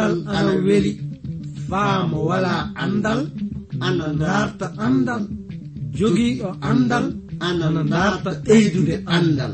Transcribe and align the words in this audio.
andal 0.00 0.24
ana 0.36 0.52
weli. 0.66 0.92
Faamo 1.68 2.18
wala 2.30 2.54
andal 2.84 3.20
ana 3.86 4.06
darta 4.22 4.66
andal. 4.86 5.22
Jogiiɗo 5.98 6.48
andal 6.70 7.06
ana 7.46 7.66
darta 7.92 8.30
ɓeydude 8.46 8.94
andal. 9.16 9.52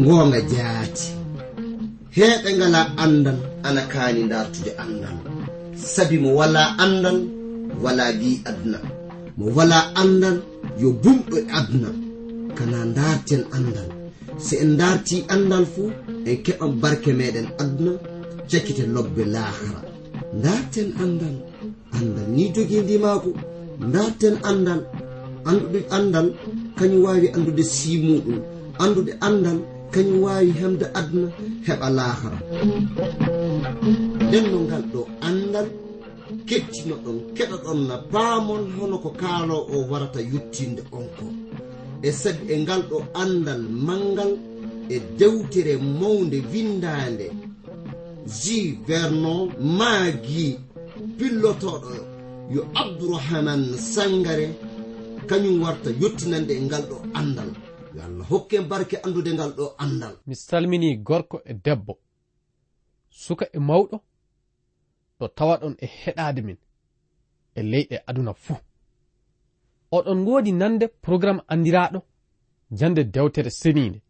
Ngoonga 0.00 0.40
jaati. 0.52 1.06
Heɓe 2.16 2.48
ngala 2.58 2.80
andal 3.04 3.38
ana 3.66 3.82
kaani 3.92 4.22
dartude 4.32 4.70
andal. 4.84 5.16
Sabi 5.94 6.16
mo 6.22 6.30
wala 6.40 6.62
andal 6.84 7.18
wala 7.84 8.04
bi 8.18 8.30
aduna. 8.48 8.78
Mo 9.38 9.44
wala 9.56 9.78
andal 10.02 10.36
yo 10.80 10.88
bumɗo 11.02 11.36
aduna. 11.58 11.90
Kana 12.56 12.78
darten 12.96 13.42
andal. 13.56 13.99
si 14.46 14.54
en 14.64 14.70
darti 14.80 15.16
andal 15.34 15.64
fuu 15.74 15.88
en 16.28 16.36
keɓan 16.44 16.72
barke 16.82 17.10
meɗen 17.18 17.46
aduna 17.62 17.92
jakkite 18.50 18.84
lobbe 18.94 19.22
lahara. 19.34 19.80
Darten 20.44 20.88
andal 21.02 21.36
andal 21.96 22.26
ni 22.36 22.44
jogii 22.54 22.82
ndi 22.84 22.94
darten 23.94 24.34
andal 24.50 24.80
andude 25.48 25.80
andal 25.96 26.26
kañum 26.78 27.02
wawi 27.06 27.28
andude 27.36 27.62
simuɗum. 27.76 28.38
Andude 28.82 29.12
andal 29.28 29.58
kañum 29.92 30.18
wawi 30.24 30.50
hemde 30.60 30.86
aduna 30.98 31.28
heɓa 31.66 31.88
lahara. 31.98 32.38
Nden 34.26 34.44
no 34.52 34.58
ngal 34.66 34.84
ɗo 34.92 35.00
andal 35.28 35.66
kettino 36.48 36.94
ɗon 37.04 37.18
keɗa 37.36 37.56
ɗon 37.64 37.78
na 37.88 37.94
paamon 38.12 38.62
hono 38.76 38.96
ko 39.04 39.10
kaalo 39.20 39.56
o 39.74 39.76
warata 39.90 40.20
yuttinde 40.32 40.82
on 40.98 41.06
ko. 41.16 41.24
e 42.02 42.10
sag 42.12 42.36
e 42.50 42.54
ngal 42.62 42.82
ɗo 42.90 42.98
andal 43.22 43.62
mangal 43.86 44.32
e 44.88 44.96
dewtere 45.18 45.74
mawde 46.00 46.38
windande 46.52 47.26
ji 48.40 48.58
vernon 48.86 49.42
maagi 49.78 50.48
pillotoɗo 51.18 51.92
yo 52.54 52.62
abdourahaman 52.80 53.62
sangare 53.92 54.46
kañum 55.28 55.56
warta 55.62 55.90
yettinande 56.00 56.52
e 56.60 56.62
ngal 56.66 56.82
ɗo 56.90 56.96
andal 57.18 57.50
yo 57.94 58.00
allah 58.06 58.26
hokke 58.30 58.56
barke 58.70 58.96
andude 59.04 59.30
ngal 59.36 59.52
ɗo 59.58 59.64
andal 59.84 60.14
mi 60.26 60.34
salmini 60.34 60.88
gorko 61.08 61.36
e 61.44 61.54
debbo. 61.64 61.94
Suka 63.10 63.44
e 63.52 63.58
mawɗo 63.68 63.96
ɗo 65.18 65.26
tawa 65.36 65.54
ɗon 65.60 65.74
e 65.84 65.86
heɗade 66.00 66.40
min 66.46 66.58
e 67.58 67.60
leyɗe 67.70 67.96
aduna 68.08 68.32
fuu. 68.44 68.56
oɗon 69.92 70.18
ngoodi 70.22 70.52
nande 70.52 70.88
programme 70.88 71.42
andiraɗo 71.48 72.00
jande 72.70 73.04
dewtere 73.04 73.50
seniinde. 73.50 74.02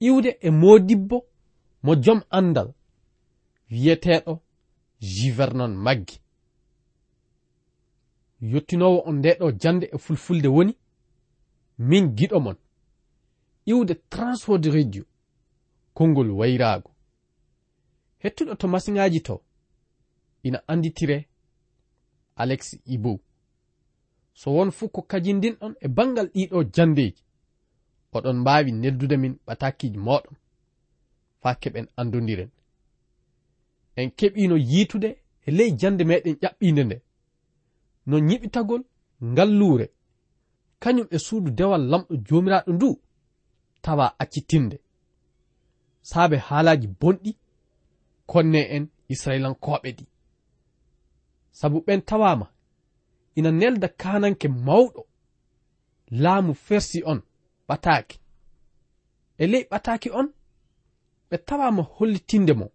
Iwde 0.00 0.38
e 0.40 0.50
modibbo 0.50 1.26
mo 1.82 1.94
jom 1.94 2.20
andal 2.30 2.74
wiyeteɗo 3.70 4.40
jivernon 5.00 5.74
maggi. 5.84 6.20
Yottinowo 8.40 9.02
on 9.06 9.16
ndeɗo 9.18 9.52
jande 9.52 9.86
e 9.94 9.98
fulfulde 9.98 10.48
woni 10.48 10.74
min 11.78 12.14
giɗo 12.16 12.40
mon. 12.40 12.56
Iwde 13.66 13.94
transword 14.10 14.64
radio 14.66 15.04
konngol 15.94 16.30
wayraago. 16.30 16.90
Hettuɗo 18.22 18.54
to 18.54 18.68
masiŋaaji 18.68 19.20
to 19.20 19.42
ina 20.42 20.58
annditire 20.68 21.28
alex 22.36 22.78
ibou 22.86 23.20
so 24.34 24.50
won 24.56 24.70
fuu 24.70 24.88
ko 24.88 25.00
kajindinɗon 25.02 25.74
e 25.80 25.88
bangal 25.88 26.28
ɗiɗo 26.34 26.58
jandeji 26.74 27.22
oɗon 28.16 28.36
mbawi 28.40 28.72
neddude 28.72 29.16
min 29.22 29.34
ɓatakiji 29.46 29.98
moɗon 30.06 30.36
faa 31.40 31.54
keɓen 31.62 31.86
andodiren 31.96 32.50
en 33.96 34.10
keɓino 34.18 34.56
yiitude 34.70 35.10
e 35.46 35.50
ley 35.56 35.70
jande 35.80 36.04
meɗen 36.04 36.34
ƴaɓɓinde 36.42 36.82
nde. 36.84 36.96
No 38.06 38.16
ñiɓitagol 38.28 38.82
ngalluure 39.30 39.86
kañum 40.82 41.06
e 41.10 41.18
suudu 41.26 41.50
dewal 41.58 41.82
lamɗo 41.90 42.14
jomiraɗo 42.26 42.70
ndu 42.76 42.88
tawa 43.84 44.06
accitinde 44.22 44.76
saabe 46.10 46.36
haalaji 46.46 46.86
bonɗi 47.00 47.30
konne 48.30 48.60
en 48.76 48.84
israilankoɓe 49.12 49.88
ɗi. 49.96 50.04
Sabu 51.58 51.78
ɓen 51.86 52.00
tawama 52.08 52.46
ina 53.34 53.50
nelda 53.50 53.88
kananke 53.88 54.48
mawɗo. 54.48 55.02
Laamu 56.10 56.54
fersi 56.54 57.02
on 57.04 57.20
ɓataaki. 57.68 58.16
E 59.38 59.46
ley 59.46 59.64
ɓataaki 59.70 60.08
on 60.18 60.28
ɓe 61.30 61.36
tawama 61.46 61.82
hollitinde 61.82 62.52
mo. 62.52 62.66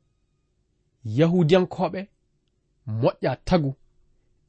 Yahudiyankoɓe 1.17 1.99
moƴƴa 3.01 3.31
tagu 3.47 3.71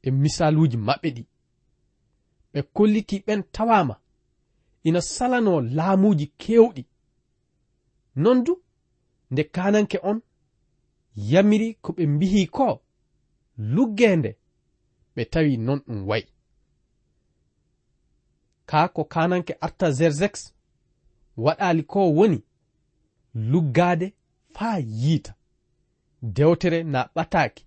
e 0.01 0.11
misaluji 0.11 0.77
maɓɓe 0.77 1.09
ɗi. 1.15 1.23
Ɓe 2.53 2.59
kolliti 2.75 3.19
ɓen 3.25 3.43
tawama 3.55 3.95
ina 4.83 5.01
salano 5.01 5.61
laamuji 5.61 6.27
kewɗi 6.41 6.85
non 8.15 8.43
du 8.43 8.53
nde 9.31 9.43
kananke 9.43 9.99
on 10.03 10.21
yamiri 11.15 11.73
ko 11.83 11.93
ɓe 11.93 12.07
mbihi 12.07 12.47
ko 12.47 12.81
luggende 13.57 14.38
ɓe 15.19 15.25
tawi 15.33 15.57
non 15.57 15.79
ɗum 15.87 16.07
wayi. 16.09 16.25
Kaa 18.69 18.87
ko 18.95 19.01
kananke 19.13 19.53
arta 19.65 19.87
zerzex 19.97 20.33
waɗali 21.43 21.83
ko 21.91 21.99
woni 22.17 22.39
luggade 23.51 24.07
faa 24.55 24.77
yiita. 25.01 25.31
Dewtere 26.35 26.79
na 26.83 26.99
ɓataaki 27.15 27.63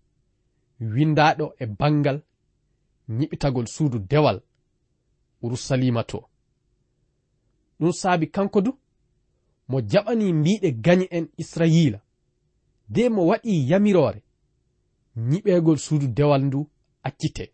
windaɗo 0.94 1.46
e 1.62 1.66
bangal 1.78 2.18
ñiɓitagol 3.16 3.66
suudu 3.74 3.98
dewal 4.10 4.38
urusalima 5.42 6.02
to. 6.10 6.18
Ɗum 7.78 7.92
saabi 8.00 8.26
kanko 8.34 8.60
du 8.60 8.72
mo 9.68 9.76
jaɓani 9.90 10.32
mbiɗe 10.32 10.68
gañi 10.84 11.06
en 11.16 11.26
israyila 11.42 12.00
de 12.94 13.02
mo 13.14 13.22
waɗi 13.30 13.52
yamirore 13.70 14.20
ñiɓegol 15.28 15.78
suudu 15.84 16.06
dewal 16.16 16.42
ndu 16.46 16.60
accite. 17.02 17.52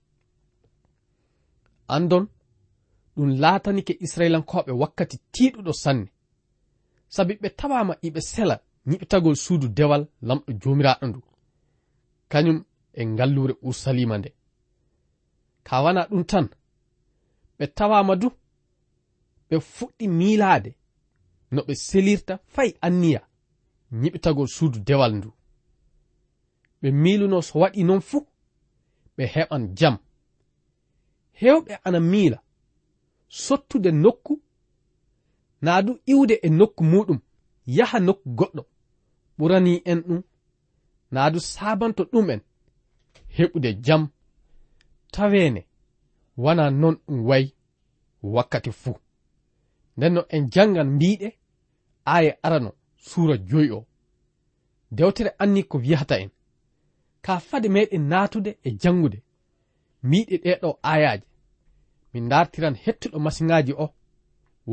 Andon 1.89 2.25
ɗum 3.17 3.29
laatanike 3.41 3.93
israilankoɓe 4.05 4.73
wakkati 4.81 5.17
tiɗuɗo 5.33 5.73
sanne. 5.83 6.09
Sabi 7.15 7.35
ɓe 7.43 7.49
tawama 7.59 7.95
iɓe 8.07 8.21
sela 8.33 8.57
ñiɓtagol 8.91 9.37
suudu 9.45 9.69
dewal 9.77 10.03
lamɗo 10.29 10.51
jomiraɗo 10.61 11.07
ndu. 11.09 11.21
Kañum 12.31 12.59
e 12.93 13.03
ngallure 13.13 13.55
ursalima 13.69 14.17
nde. 14.19 14.31
Ka 15.67 15.75
wana 15.85 16.03
ɗum 16.11 16.25
tan 16.31 16.47
ɓe 17.59 17.67
tawama 17.77 18.15
du 18.17 18.29
ɓe 19.49 19.57
fuɗɗi 19.75 20.05
miilaade 20.19 20.71
no 21.51 21.63
ɓe 21.67 21.75
selirta 21.75 22.35
fay 22.55 22.71
anniya 22.87 23.21
ñiɓtagol 24.01 24.49
suudu 24.57 24.79
dewal 24.89 25.13
ndu. 25.19 25.31
Ɓe 26.83 26.89
miiluno 27.03 27.43
so 27.43 27.55
waɗi 27.63 27.85
non 27.85 28.01
fuu 28.01 28.28
ɓe 29.19 29.25
heɓan 29.35 29.65
jam. 29.79 29.97
Hewɓe 31.41 31.73
ana 31.87 32.01
miila 32.11 32.39
sottude 33.45 33.91
nokku 34.05 34.33
naa 35.65 35.81
du 35.87 35.93
iwde 36.13 36.35
e 36.43 36.49
nokku 36.59 36.83
muɗum 36.93 37.19
yaha 37.77 37.99
nokku 38.07 38.29
goɗɗo. 38.39 38.63
Ɓurani 39.39 39.73
en 39.91 39.99
ɗum 40.07 40.23
naa 41.15 41.29
du 41.33 41.39
sabanto 41.53 42.03
ɗum'en 42.13 42.41
heɓude 43.37 43.71
jam. 43.85 44.03
Taweene 45.13 45.61
wana 46.45 46.65
non 46.81 46.95
ɗum 47.07 47.19
wayi 47.29 47.49
wakkati 48.35 48.71
fuu. 48.81 48.97
Ndenno 49.97 50.21
en 50.35 50.45
jangan 50.55 50.89
mbiɗe 50.97 51.29
aya 52.15 52.33
arano 52.47 52.71
suura 53.09 53.37
joyi 53.49 53.71
o. 53.71 53.87
Dewtere 54.97 55.31
anni 55.43 55.63
ko 55.71 55.77
wiyata 55.79 56.17
en. 56.23 56.31
ka 57.29 57.41
fade 57.49 57.69
meɗen 57.69 58.05
natude 58.09 58.51
e 58.65 58.71
jangude. 58.83 59.19
Miyiɗe 60.09 60.37
ɗeɗo 60.45 60.71
ayaji 60.93 61.27
min 62.13 62.29
dartiran 62.31 62.77
hettuɗo 62.85 63.19
masiŋaji 63.25 63.73
o 63.85 63.87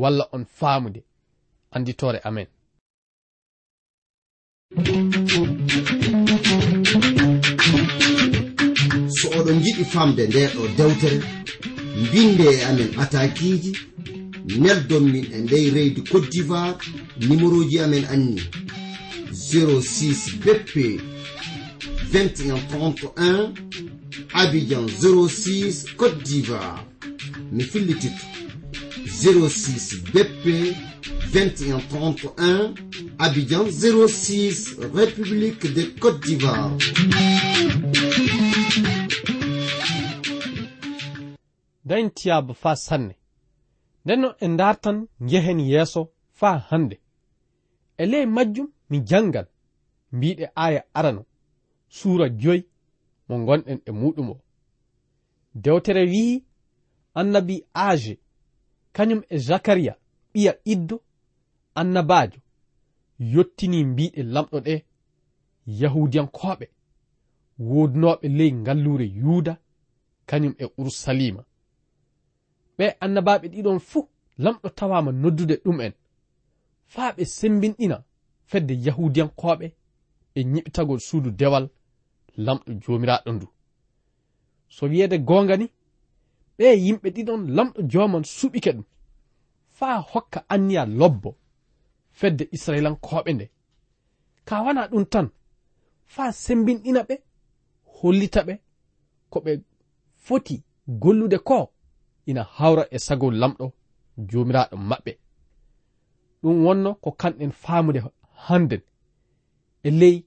walla 0.00 0.24
on 0.34 0.44
faamude. 0.58 1.00
Anditore 1.74 2.18
amen. 2.28 2.48
So 9.16 9.26
oɗon 9.38 9.58
jiɗi 9.64 9.84
famde 9.92 10.22
ndeɗo 10.30 10.62
dewtere 10.76 11.18
mbinde 12.02 12.44
e 12.56 12.64
amen 12.68 12.90
atakiji 13.02 13.72
neldon 14.62 15.04
min 15.12 15.26
e 15.36 15.38
ndey 15.44 15.66
reydi 15.74 16.00
cote 16.10 16.28
d'ivoire 16.32 16.78
numéro 17.28 17.58
ji 17.68 17.76
amen 17.84 18.04
anni. 18.14 18.42
06 19.30 20.40
beppe 20.44 21.15
21 22.12 22.58
31 22.70 23.54
Abidjan 24.34 24.86
06 24.88 25.86
Côte 25.96 26.22
d'Ivoire. 26.22 26.84
Mi 27.52 27.62
fillititto 27.62 28.24
06 29.06 30.02
BP 30.12 30.74
2131 31.32 32.74
Abidjan 33.18 33.66
06 33.70 34.76
République 34.94 35.72
de 35.74 35.82
Côte 36.00 36.20
d'Ivoire. 36.20 36.70
Dañ 41.84 42.10
tiyaaba 42.14 42.54
faa 42.54 42.76
sanne. 42.76 43.14
Nden 44.04 44.20
no 44.20 44.28
en 44.40 44.56
dartan 44.56 45.06
jehen 45.20 45.60
yeeso 45.60 46.10
fa 46.38 46.50
hande. 46.70 46.96
E 47.98 48.06
ley 48.06 48.26
majjum 48.26 48.68
mi 48.90 48.98
janngan 49.08 49.46
mbiɗe 50.12 50.46
aya 50.54 50.82
arano. 50.94 51.24
suura 51.88 52.28
joyi 52.28 52.62
mo 53.28 53.34
gonɗen 53.46 53.80
e 53.84 53.90
muɗum 53.92 54.28
o. 54.30 54.36
Dewtere 55.54 56.02
wi'i 56.12 56.44
annabi 57.14 57.64
age 57.74 58.18
kañum 58.92 59.22
e 59.28 59.38
zakariya 59.38 59.94
ɓiya 60.32 60.52
iddo 60.64 60.96
annabajo 61.74 62.40
yottini 63.18 63.84
mbiɗe 63.84 64.22
lamɗo 64.34 64.58
ɗe 64.66 64.74
yahudiyankoɓe 65.80 66.66
wodnoɓe 67.58 68.28
ley 68.38 68.52
ngallure 68.52 69.06
yuda 69.20 69.54
kañum 70.28 70.54
e 70.58 70.64
urusalima 70.78 71.42
ɓe 72.78 72.86
annabaɓe 73.04 73.46
ɗiɗon 73.52 73.78
fuu 73.88 74.08
lamɗo 74.38 74.68
tawama 74.78 75.10
noddude 75.12 75.56
ɗum 75.64 75.80
en 75.80 75.92
faa 76.92 77.12
ɓe 77.16 77.24
sembinɗina 77.24 77.96
fedde 78.50 78.74
yahudiyankoɓe 78.86 79.66
e 80.38 80.40
ñiɓitagol 80.52 81.00
suudu 81.08 81.30
dewal 81.40 81.66
lamɗo 82.44 82.70
joomiraaɗo 82.82 83.30
ndu. 83.32 83.46
So 84.68 84.86
wiyeede 84.90 85.16
goonga 85.28 85.56
ni 85.56 85.66
ɓe 86.58 86.66
yimɓe 86.84 87.08
ɗiɗon 87.16 87.42
lamɗo 87.56 87.80
jooman 87.90 88.24
suɓike 88.36 88.70
ɗum 88.76 88.86
faa 89.78 89.96
hokka 90.12 90.38
anniya 90.54 90.82
lobbo 90.98 91.30
fedde 92.18 92.44
israilankoɓe 92.56 93.30
nde. 93.34 93.46
Ka 94.48 94.62
wana 94.64 94.82
ɗum 94.90 95.04
tan 95.12 95.26
faa 96.14 96.30
sembinɗina 96.44 97.00
ɓe 97.08 97.14
hollita 97.96 98.40
ɓe 98.48 98.54
ko 99.30 99.38
ɓe 99.44 99.52
foti 100.24 100.62
gollude 101.02 101.38
ko 101.48 101.72
ina 102.26 102.42
hawra 102.56 102.84
e 102.90 102.98
sagol 103.06 103.34
lamɗo 103.42 103.64
joomiraaɗo 104.28 104.76
maɓɓe. 104.90 105.12
Ɗum 106.42 106.56
wonno 106.66 106.90
ko 107.02 107.10
kanɗen 107.20 107.52
faamude 107.62 108.00
hannden 108.46 108.82
e 109.82 109.90
ley 109.90 110.25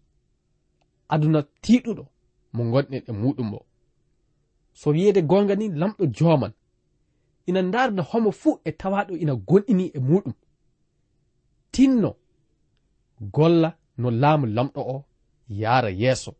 aduna 1.13 1.39
tiɗuɗo 1.63 2.03
mo 2.55 2.61
gonɗen 2.71 3.03
e 3.09 3.11
muɗum 3.21 3.49
o 3.53 3.61
so 4.79 4.87
wiyeede 4.93 5.21
gonga 5.29 5.55
ni 5.55 5.65
lamɗo 5.81 6.03
joman 6.17 6.53
ina 7.49 7.61
ndarda 7.61 8.01
homo 8.09 8.31
fuu 8.31 8.59
e 8.63 8.71
tawaɗo 8.79 9.13
ina 9.23 9.33
gonɗini 9.47 9.85
e 9.97 9.99
muɗum. 9.99 10.33
Tinno 11.73 12.11
golla 13.35 13.69
no 14.01 14.07
laamu 14.21 14.45
lamɗo 14.55 14.81
o 14.95 15.05
yaara 15.59 15.89
yeeso. 16.01 16.31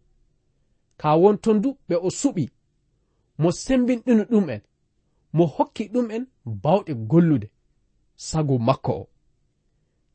Ka 1.00 1.10
won 1.22 1.38
ton 1.44 1.58
du 1.64 1.70
ɓe 1.88 1.96
o 1.96 2.10
suɓi 2.20 2.44
mo 3.42 3.50
sembinɗino 3.64 4.24
ɗum 4.32 4.50
en 4.56 4.62
mo 5.36 5.44
hokki 5.56 5.84
ɗum 5.94 6.08
en 6.16 6.24
bawɗe 6.64 6.94
gollude 7.12 7.48
sago 8.28 8.56
makko 8.68 8.92
o. 8.92 9.06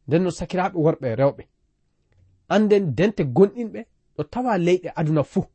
Nden 0.06 0.22
no 0.24 0.30
sakiraaɓe 0.38 0.76
worɓe 0.84 1.08
rewɓe. 1.20 1.42
Anden 2.54 2.84
dente 2.96 3.22
gonɗinɓe 3.36 3.80
ɗo 4.16 4.22
tawa 4.32 4.58
leyɗe 4.58 4.88
aduna 4.96 5.22
fuu 5.22 5.46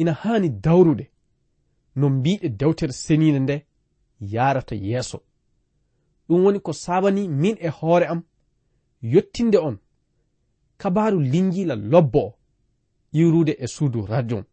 ina 0.00 0.12
haani 0.12 0.48
dawrude. 0.48 1.10
No 1.96 2.08
mbiɗe 2.10 2.48
dewtere 2.48 2.92
seninde 2.92 3.38
nde 3.40 3.66
yarata 4.20 4.74
yeeso. 4.74 5.18
Ɗum 6.28 6.44
woni 6.44 6.60
ko 6.60 6.72
sabani 6.72 7.28
min 7.28 7.56
e 7.60 7.68
hoore 7.68 8.06
am. 8.06 8.22
Yottinde 9.02 9.58
on 9.58 9.78
kabaru 10.78 11.20
linjila 11.20 11.74
lobbo 11.74 12.18
o 12.18 12.34
iwrude 13.12 13.56
e 13.58 13.66
suudu 13.66 14.06
radio 14.06 14.44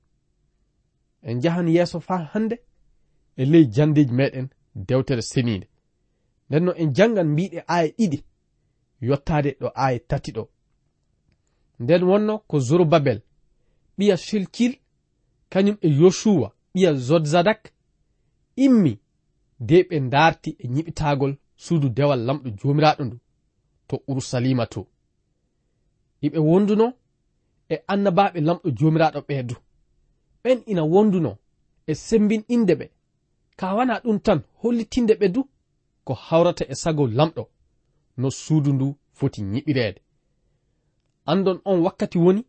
en 1.22 1.42
jahan 1.42 1.68
yeeso 1.68 2.00
faa 2.00 2.24
hannde 2.32 2.56
e 3.36 3.46
ley 3.46 3.66
jandeji 3.76 4.14
meɗen 4.14 4.48
dewtere 4.76 5.22
seniinde. 5.22 5.68
Nden 6.50 6.64
noon 6.66 6.78
en 6.82 6.94
janngan 6.94 7.28
mbiɗe 7.34 7.60
aaya 7.68 7.92
ɗiɗi 7.98 8.20
yottaade 9.02 9.50
ɗo 9.62 9.68
aaya 9.76 10.00
tati 10.10 10.32
ɗo. 10.32 10.44
nden 11.80 12.04
wonno 12.10 12.34
ko 12.50 12.60
zorobabel 12.68 13.20
ɓiya 13.98 14.16
shilkil 14.26 14.74
kañum 15.52 15.78
e 15.82 15.90
yoshuwa 16.00 16.48
ɓiya 16.74 16.92
zodzadak. 17.08 17.62
Immi 18.66 18.94
de 19.68 19.78
ɓe 19.90 19.98
darti 20.14 20.50
e 20.60 20.66
ñiɓitagol 20.74 21.34
suudu 21.64 21.88
dewal 21.98 22.22
lamɗo 22.28 22.50
jomiraɗo 22.60 23.04
ndu 23.06 23.18
to 23.88 23.96
urusalima 24.10 24.66
to. 24.74 24.82
Iɓe 26.26 26.40
wonduno 26.50 26.86
e 27.70 27.76
annabaɓe 27.94 28.40
lamɗo 28.48 28.68
jomiraɗo 28.78 29.20
ɓeedu 29.28 29.56
ɓen 30.44 30.60
ina 30.72 30.84
wonduno 30.94 31.32
e 31.88 31.94
sembin 32.06 32.44
inde 32.56 32.74
ɓe. 32.80 32.86
Ka 33.60 33.68
wana 33.78 34.00
ɗum 34.04 34.18
tan 34.26 34.40
hollitinde 34.62 35.14
ɓe 35.20 35.28
du 35.36 35.42
ko 36.06 36.14
hawrata 36.14 36.64
e 36.70 36.76
sago 36.76 37.04
lamɗo 37.18 37.44
no 38.18 38.28
suudu 38.42 38.72
ndu 38.74 38.88
foti 39.18 39.42
ñiɓirede 39.52 40.00
andon 41.32 41.58
on 41.70 41.80
wakkati 41.86 42.18
woni 42.26 42.42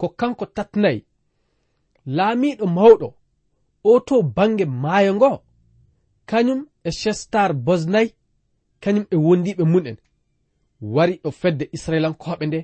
ko 0.00 0.06
kanko 0.20 0.44
tatnayi 0.56 1.00
laamiɗo 2.16 2.64
mawɗo 2.76 3.08
o 3.84 4.00
to 4.06 4.22
bange 4.36 4.64
maayo 4.82 5.12
ngo 5.18 5.30
kañum 6.30 6.60
e 6.84 6.90
chestar 7.00 7.50
bosnayi 7.66 8.08
kañum 8.82 9.06
e 9.10 9.16
wondiɓe 9.26 9.64
mun'en 9.72 9.96
wari 10.94 11.14
ɗo 11.22 11.30
fedde 11.40 11.64
israilankoɓe 11.76 12.44
nde 12.46 12.60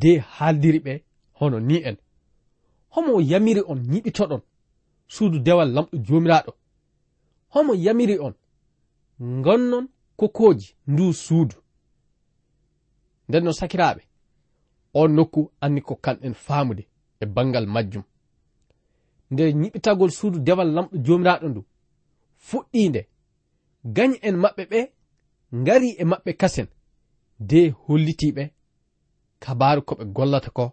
de 0.00 0.10
haaldiri 0.34 0.78
ɓe 0.86 0.92
hono 1.38 1.58
ni 1.60 1.76
en. 1.88 1.96
Homo 2.94 3.20
yamiri 3.30 3.62
on 3.66 3.78
ñiɓitoɗon 3.92 4.42
suudu 5.14 5.38
dewal 5.46 5.68
lamɗo 5.74 5.96
joomiraaɗo. 6.06 6.52
Homo 7.54 7.72
yamiri 7.84 8.16
on 8.26 8.34
gonnon 9.44 9.88
kokoji 10.18 10.68
ndu 10.86 11.12
suudu. 11.24 11.56
Nden 13.28 13.44
no 13.44 13.52
sakiraɓe 13.52 14.02
on 14.94 15.08
nokku 15.16 15.50
anni 15.60 15.80
ko 15.82 15.94
kamɓen 16.04 16.34
faamude 16.34 16.86
e 17.20 17.26
bangal 17.26 17.66
majjum. 17.66 18.02
Nde 19.30 19.52
ñiɓitagol 19.60 20.10
suudu 20.10 20.38
dewal 20.46 20.70
lamɗo 20.74 20.96
jomiraɗo 21.04 21.46
ndu 21.48 21.60
fuɗɗi 22.46 22.88
nde 22.88 23.00
gañ 23.96 24.10
en 24.26 24.36
maɓɓe 24.42 24.62
ɓe 24.70 24.80
ngari 25.60 25.88
e 25.98 26.04
maɓɓe 26.10 26.32
kasen 26.40 26.68
de 27.48 27.60
hollitiɓe 27.84 28.42
kabaru 29.42 29.82
ko 29.88 29.94
ɓe 29.98 30.04
gollata 30.16 30.50
ko 30.50 30.64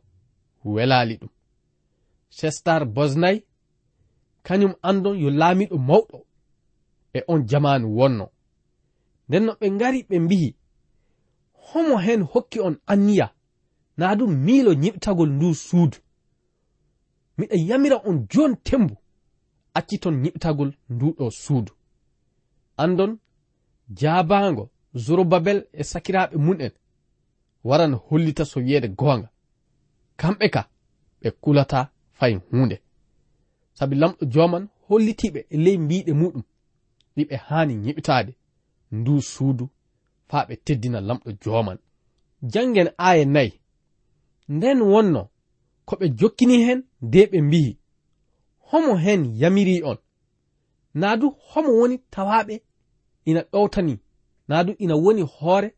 welali 0.74 1.16
ɗum. 1.22 1.30
Sestar 2.38 2.82
bosnay 2.96 3.38
kañum 4.46 4.74
andon 4.90 5.16
yo 5.24 5.30
laamiɗo 5.30 5.78
mawɗo 5.78 6.18
e 7.14 7.20
on 7.28 7.42
jamanu 7.50 7.88
wonno. 7.98 8.26
Nden 9.28 9.44
no 9.46 9.54
ɓe 9.60 9.68
ngari 9.76 10.00
ɓe 10.10 10.16
mbihi 10.20 10.50
homo 11.68 11.98
hen 11.98 12.22
hokki 12.32 12.60
on 12.60 12.76
anniya 12.88 13.34
na 13.98 14.06
ɗum 14.18 14.32
miilo 14.46 14.72
ñiɓtagol 14.84 15.30
ndu 15.36 15.48
suudu. 15.66 15.98
Miɗa 17.38 17.56
yamira 17.70 17.98
on 18.10 18.18
jon 18.32 18.52
tembu 18.68 18.96
acciton 19.78 20.16
ñiɓtagol 20.24 20.70
nduɗo 20.94 21.26
suudu. 21.44 21.72
Andon 22.84 23.12
jaabaango 24.00 24.64
zorobabel 25.04 25.60
e 25.74 25.84
sakiraaɓe 25.92 26.36
mun'en 26.46 26.74
waran 27.68 27.94
hollita 28.08 28.44
so 28.52 28.58
wiyeede 28.66 28.88
goonga. 29.00 29.30
Kamɓe 30.20 30.46
ka 30.56 30.62
ɓe 31.22 31.30
kulata 31.42 31.80
fay 32.18 32.34
huunde. 32.50 32.78
Sabi 33.78 33.96
lamɗo 34.02 34.24
joman 34.34 34.64
hollitiɓe 34.88 35.40
e 35.50 35.58
ley 35.66 35.78
mbiɗe 35.84 36.12
muɗum 36.22 36.44
ɗi 37.16 37.22
ɓe 37.30 37.36
haani 37.48 37.74
yiɓitaade 37.86 38.32
ndu 38.98 39.14
suudu 39.32 39.66
faa 40.30 40.44
ɓe 40.48 40.56
teddina 40.66 41.00
lamɗo 41.08 41.30
joman 41.44 41.78
jangen 42.52 42.90
aaye 43.06 43.26
nayi 43.36 43.52
nden 44.50 44.80
wonno 44.92 45.22
ko 45.88 45.94
ɓe 46.00 46.06
jokkini 46.20 46.56
hen 46.66 46.80
de 47.02 47.22
ɓe 47.32 47.38
mbihi 47.48 47.72
homo 48.70 48.96
hen 49.04 49.22
yamiri 49.42 49.84
on. 49.84 49.98
Naadu 50.94 51.28
homo 51.50 51.72
woni 51.80 51.98
tawaɓe 52.14 52.56
ina 53.26 53.42
ɗowtani. 53.52 53.94
Naadu 54.48 54.72
ina 54.84 54.96
woni 55.04 55.22
hoore 55.22 55.70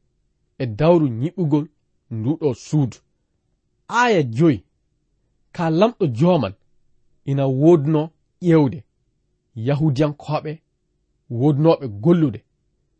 e 0.57 0.65
dawru 0.79 1.07
ñiɓɓugol 1.21 1.65
nduɗo 2.11 2.47
suudu. 2.65 2.97
Aya 3.88 4.21
joyi 4.35 4.59
ka 5.55 5.63
lamɗo 5.79 6.05
joman 6.17 6.53
ina 7.25 7.43
wodno 7.61 8.01
ƴewde 8.41 8.79
yahudiyankoɓe 9.67 10.51
wodnoɓe 11.39 11.85
gollude 12.03 12.39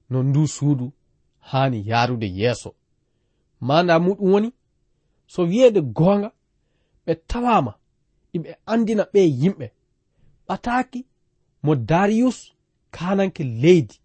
no 0.10 0.18
ndu 0.24 0.42
suudu 0.56 0.86
hani 1.50 1.78
yarude 1.90 2.28
yeeso. 2.40 2.70
Manda 3.68 3.94
muɗum 4.00 4.32
woni 4.34 4.50
so 5.32 5.42
wiyeede 5.50 5.82
goonga 5.98 6.30
ɓe 7.06 7.14
tawama 7.30 7.74
iɓe 8.36 8.52
andina 8.72 9.04
ɓe 9.14 9.22
yimɓe. 9.42 9.68
Ɓataki 10.48 11.00
mo 11.64 11.72
darius 11.90 12.38
kananke 12.96 13.44
leydi 13.62 13.96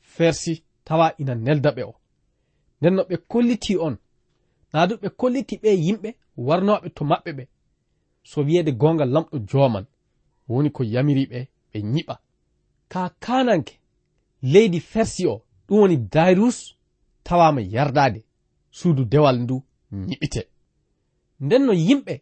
fersi 0.00 0.52
tawa 0.86 1.06
ina 1.20 1.34
nelda 1.34 1.70
ɓe 1.76 1.82
o. 1.90 1.94
Nden 2.80 2.94
no 2.96 3.02
ɓe 3.10 3.16
kolliti 3.30 3.72
on 3.86 3.96
na 4.72 4.86
du 4.88 4.94
ɓe 5.02 5.08
kolliti 5.20 5.54
ɓe 5.62 5.70
yimɓe 5.84 6.08
warnoɓe 6.46 6.88
to 6.96 7.02
maɓɓe 7.10 7.30
ɓe. 7.38 7.44
So 8.30 8.38
wiyeede 8.46 8.72
gonga 8.80 9.04
lamɗo 9.14 9.36
joman 9.50 9.86
woni 10.48 10.70
ko 10.76 10.82
yamiriɓe 10.94 11.38
ɓe 11.70 11.78
nyiɓa. 11.92 12.14
Ka 12.88 13.00
kananke 13.24 13.74
leydi 14.52 14.80
fersi 14.80 15.26
o 15.26 15.44
ɗum 15.66 15.78
woni 15.80 15.96
darius 15.96 16.58
tawama 17.26 17.60
yardade 17.74 18.20
suudu 18.70 19.04
dewal 19.04 19.38
ndu 19.44 19.56
yiɓite 19.92 20.42
nden 21.40 21.62
no 21.66 21.72
yimɓe 21.72 22.14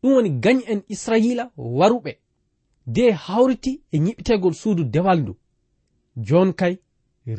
ɗum 0.00 0.12
woni 0.14 0.30
gañ 0.44 0.58
en 0.72 0.80
israila 0.94 1.44
waruɓe. 1.78 2.12
De 2.94 3.04
hawriti 3.24 3.72
e 3.92 3.96
ñiɓitegol 4.04 4.54
suudu 4.60 4.82
dewal 4.94 5.18
ndu. 5.22 5.32
Jon 6.26 6.52
kay 6.60 6.74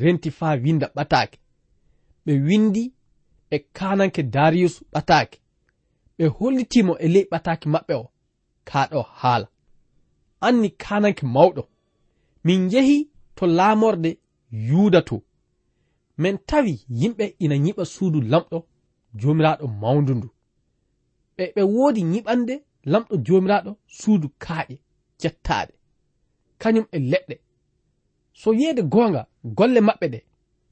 renti 0.01 0.29
faa 0.31 0.55
winda 0.63 0.87
ɓataake. 0.95 1.37
Ɓe 2.25 2.31
windi 2.47 2.83
e 3.49 3.57
kananke 3.77 4.21
darius 4.33 4.75
ɓataake. 4.93 5.37
Ɓe 6.17 6.25
hollitimo 6.37 6.93
e 6.99 7.07
ley 7.13 7.25
ɓataake 7.31 7.65
maɓɓe 7.73 7.93
o 8.03 8.05
kaɗo 8.69 9.01
haala. 9.19 9.47
Anni 10.47 10.69
kananke 10.83 11.23
mawɗo. 11.35 11.61
Min 12.43 12.59
njehi 12.65 12.97
to 13.35 13.43
laamorde 13.57 14.11
yuuda 14.51 15.01
to. 15.09 15.15
Min 16.17 16.37
tawi 16.49 16.73
yimɓe 16.99 17.25
ina 17.43 17.55
ñiɓa 17.65 17.83
suudu 17.93 18.19
lamɗo 18.31 18.57
jomiraɗo 19.15 19.67
mawndu 19.81 20.13
ndu. 20.15 20.29
Ɓe 21.37 21.43
ɓe 21.55 21.61
woodi 21.75 22.01
yiɓande 22.13 22.53
lamɗo 22.91 23.15
jomiraɗo 23.25 23.71
suudu 23.97 24.27
kaaƴe 24.43 24.75
jettaɗe 25.21 25.73
kañum 26.61 26.85
e 26.91 26.99
leɗɗe. 27.11 27.35
So 28.33 28.53
yeede 28.53 28.81
goonga 28.93 29.21
golle 29.43 29.79
maɓɓe 29.87 30.07
ɗe 30.13 30.19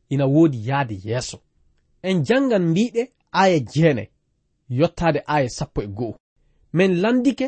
ina 0.10 0.26
woodi 0.34 0.58
yahde 0.68 0.96
yeeso. 1.06 1.38
En 2.02 2.24
jangan 2.28 2.64
mbiɗe 2.72 3.02
aya 3.32 3.60
jeenayi 3.60 4.10
yottaade 4.70 5.20
aya 5.26 5.50
sappo 5.50 5.82
e 5.82 5.88
go'o. 5.88 6.16
Min 6.74 6.92
landike 7.02 7.48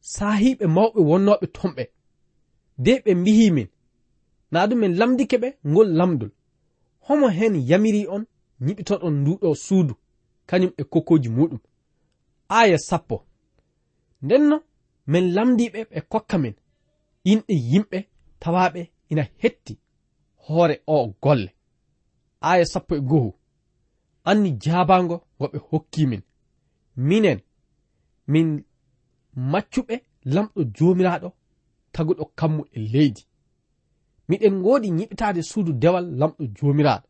saahiiɓe 0.00 0.66
mawɓe 0.66 1.00
wonnooɓe 1.10 1.46
tomɓe. 1.56 1.84
De 2.84 2.92
ɓe 3.04 3.14
mbihimin 3.14 3.68
naa 4.52 4.66
ɗum 4.68 4.78
min 4.80 4.94
lamdike 5.00 5.36
ɓe 5.42 5.48
ngol 5.70 5.88
lamdol 5.98 6.30
homo 7.06 7.28
heen 7.28 7.54
yamiri 7.70 8.06
on 8.14 8.24
ñiɓitoɗon 8.64 9.14
nduɗo 9.20 9.48
suudu. 9.54 9.94
kañum 10.48 10.72
e 10.76 10.84
kokkoji 10.92 11.28
muɗum. 11.36 11.60
Aya 12.48 12.78
sappo. 12.88 13.16
Ndenno 14.22 14.56
min 15.10 15.24
lamdiɓe 15.34 15.80
ɓe 15.90 15.98
kokka 16.12 16.36
min 16.42 16.54
inɗe 17.30 17.54
yimɓe 17.70 17.98
tawaɓe 18.40 18.80
ina 19.10 19.22
hetti 19.40 19.74
hoore 20.44 20.76
o 20.86 21.14
golle. 21.22 21.50
Aya 22.50 22.64
sappo 22.72 22.92
e 22.96 23.00
goho 23.10 23.30
anni 24.30 24.50
jabango 24.62 25.16
ngo 25.36 25.46
ɓe 25.52 25.58
hokkimin 25.68 26.22
minen 27.08 27.38
min 28.32 28.48
maccuɓe 29.52 29.94
lamɗo 30.34 30.60
jomiraɗo 30.76 31.28
taguɗo 31.94 32.24
kammu 32.38 32.62
e 32.72 32.78
leydi. 32.92 33.22
Miɗen 34.28 34.54
ngoodi 34.60 34.88
ñiɓitaade 34.98 35.40
suudu 35.50 35.72
dewal 35.82 36.06
lamɗo 36.20 36.42
jomiraɗo 36.56 37.06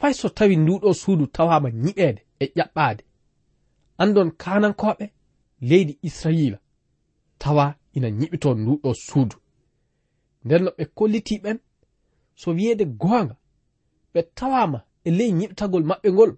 fay 0.00 0.12
so 0.14 0.28
tawi 0.28 0.56
nduɗo 0.56 0.88
suudu 0.94 1.26
tawama 1.26 1.68
ñiɓede 1.84 2.20
e 2.44 2.46
ƴaɓɓaade. 2.56 3.02
Andon 4.02 4.30
kanankoɓe 4.42 5.04
leydi 5.68 5.98
israila 6.08 6.58
tawa 7.38 7.64
ina 7.96 8.08
ñiɓito 8.18 8.48
nduɗo 8.60 8.90
suudu. 9.06 9.36
Nden 10.44 10.62
no 10.64 10.70
ɓe 10.78 10.84
kolliti 10.96 11.34
ɓen 11.44 11.58
so 12.40 12.48
wiyeede 12.56 12.84
goonga 13.00 13.34
ɓe 14.12 14.20
tawama 14.36 14.78
e 15.04 15.10
ley 15.18 15.30
ñiɓtagol 15.38 15.84
maɓɓe 15.90 16.08
ngol 16.14 16.32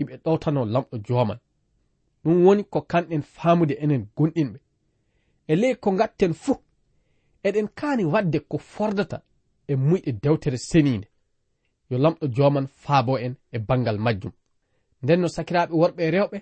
iɓe 0.00 0.14
ɗowtano 0.24 0.60
lamɗo 0.74 0.96
jooman. 1.06 1.38
Ɗum 2.22 2.36
woni 2.46 2.62
ko 2.72 2.78
kanɗen 2.90 3.22
faamude 3.22 3.74
enen 3.84 4.02
gonɗinɓe. 4.16 4.58
E 5.50 5.54
ley 5.60 5.74
ko 5.82 5.88
gatten 5.98 6.32
fuu 6.42 6.56
eɗen 7.46 7.68
kaani 7.78 8.04
wadde 8.12 8.38
ko 8.50 8.56
fordata 8.58 9.18
e 9.70 9.74
muyɗe 9.76 10.10
dewtere 10.22 10.58
seniinde. 10.58 11.08
Yo 11.90 11.96
lamɗo 11.98 12.24
jooman 12.36 12.66
faabo 12.82 13.18
en 13.18 13.34
e 13.52 13.58
bangal 13.58 13.98
majjum. 13.98 14.32
nden 15.02 15.20
no 15.20 15.28
sakiraaɓe 15.28 15.74
worɓe 15.80 16.02
e 16.08 16.10
rewɓe 16.10 16.38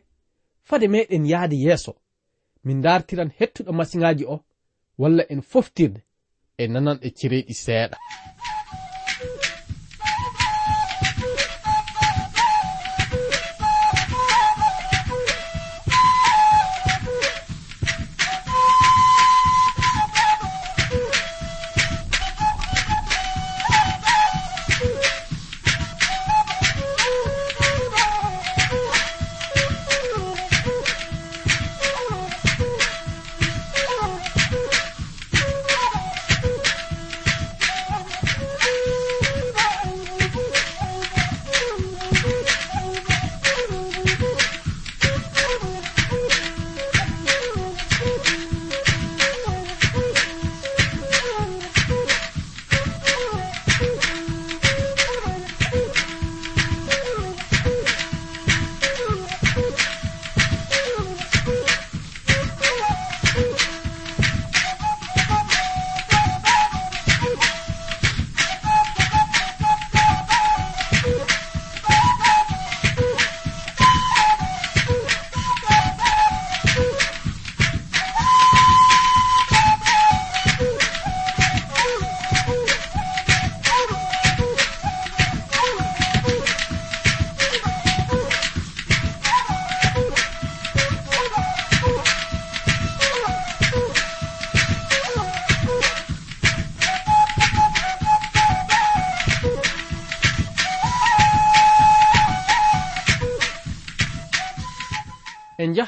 fade 0.68 0.86
meɗen 0.88 1.24
yahde 1.26 1.56
yeeso. 1.56 1.92
Min 2.64 2.80
dartiran 2.82 3.30
hettuɗo 3.38 3.72
masiŋaaji 3.72 4.24
o 4.34 4.36
walla 5.00 5.22
en 5.32 5.42
foftirde 5.50 6.00
e 6.58 6.66
nananɗe 6.72 7.08
cereeɗi 7.18 7.54
seeɗa. 7.64 7.96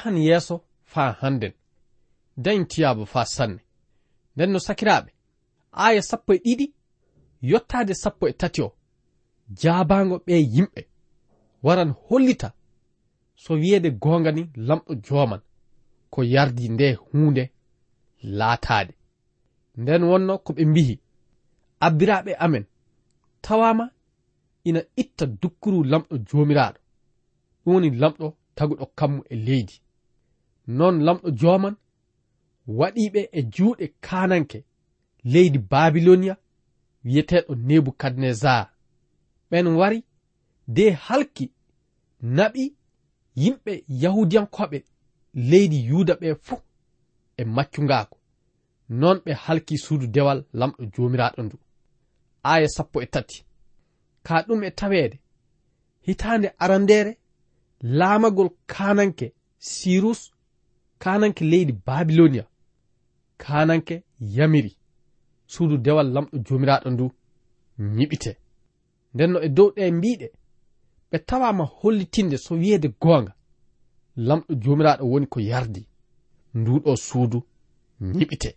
yahan 0.01 0.17
yeeso 0.17 0.55
faa 0.83 1.11
hannden 1.11 1.53
dañ 2.37 2.65
tiyaaba 2.67 3.05
faa 3.05 3.25
sanne. 3.25 3.61
Nden 4.35 4.51
no 4.51 4.59
sakiraaɓe 4.59 5.11
aaya 5.83 6.01
sappo 6.01 6.33
e 6.33 6.37
ɗiɗi 6.45 6.65
yottaade 7.49 7.93
sappo 7.93 8.23
e 8.27 8.33
tati 8.33 8.61
o 8.61 8.69
jaabaango 9.59 10.15
ɓe 10.25 10.33
yimɓe 10.53 10.81
waran 11.63 11.91
hollita. 12.05 12.49
So 13.35 13.53
wiyeede 13.53 13.89
goonga 14.01 14.31
ni 14.31 14.43
lamɗo 14.67 14.91
jooman 15.05 15.41
ko 16.09 16.19
yardi 16.33 16.69
nde 16.69 16.87
huunde 16.93 17.43
laataade. 18.37 18.93
Nden 19.77 20.03
wonno 20.09 20.33
ko 20.45 20.53
ɓe 20.53 20.63
mbihi 20.65 20.95
abbiraaɓe 21.85 22.31
amen 22.45 22.65
tawama 23.41 23.85
ina 24.63 24.81
itta 25.01 25.25
dukkuru 25.41 25.79
lamɗo 25.91 26.15
joomiraaɗo. 26.27 26.79
Ɗum 27.63 27.73
woni 27.73 27.89
lamɗo 28.01 28.27
taguɗo 28.55 28.85
kammu 28.97 29.21
e 29.29 29.35
leydi. 29.35 29.75
noon 30.67 31.03
lamɗo 31.05 31.29
joman 31.31 31.75
waɗiɓe 32.67 33.21
e 33.31 33.41
juuɗe 33.53 33.85
kananke 34.01 34.65
leydi 35.23 35.59
babilonia 35.59 36.37
wiyeteɗo 37.05 37.55
nebukadnezar. 37.55 38.71
Ɓen 39.49 39.67
wari 39.79 40.03
de 40.67 40.91
halki 40.91 41.51
naɓi 42.21 42.63
yimɓe 43.35 43.83
yahudiyankoɓe 43.87 44.77
leydi 45.49 45.77
yuda 45.89 46.13
ɓe 46.21 46.35
fuu 46.45 46.61
e 47.37 47.43
maccungako 47.45 48.17
noon 48.89 49.17
ɓe 49.25 49.31
halki 49.33 49.77
suudu 49.77 50.07
dewal 50.07 50.39
lamɗo 50.53 50.83
jomiraɗo 50.93 51.41
ndu. 51.43 51.57
Aya 52.43 52.67
sappo 52.75 53.01
e 53.01 53.05
tati. 53.05 53.45
Ka 54.23 54.41
ɗum 54.47 54.63
e 54.63 54.71
taweede 54.71 55.17
hitande 56.01 56.47
arandere 56.63 57.17
laamagol 57.81 58.49
kananke 58.67 59.33
sirus 59.57 60.31
kananke 61.01 61.45
leydi 61.45 61.73
babilonia. 61.85 62.45
Kananke 63.37 64.03
yamiri. 64.19 64.77
Suudu 65.45 65.77
dewal 65.77 66.07
lamɗo 66.15 66.37
jomiraɗo 66.45 66.89
ndu 66.93 67.05
ñiɓite 67.95 68.31
ndenno 69.13 69.37
e 69.45 69.49
dow 69.57 69.69
ɗe 69.75 69.83
mbiɗe 69.97 70.27
ɓe 71.09 71.17
tawama 71.27 71.63
hollitinde 71.77 72.37
so 72.45 72.51
wiyeede 72.61 72.87
goonga. 73.01 73.33
Lamɗo 74.27 74.51
jomiraɗo 74.63 75.03
woni 75.11 75.27
ko 75.33 75.39
yardi. 75.49 75.81
Nduɗo 76.59 76.91
suudu 77.07 77.39
ñiɓite 78.17 78.49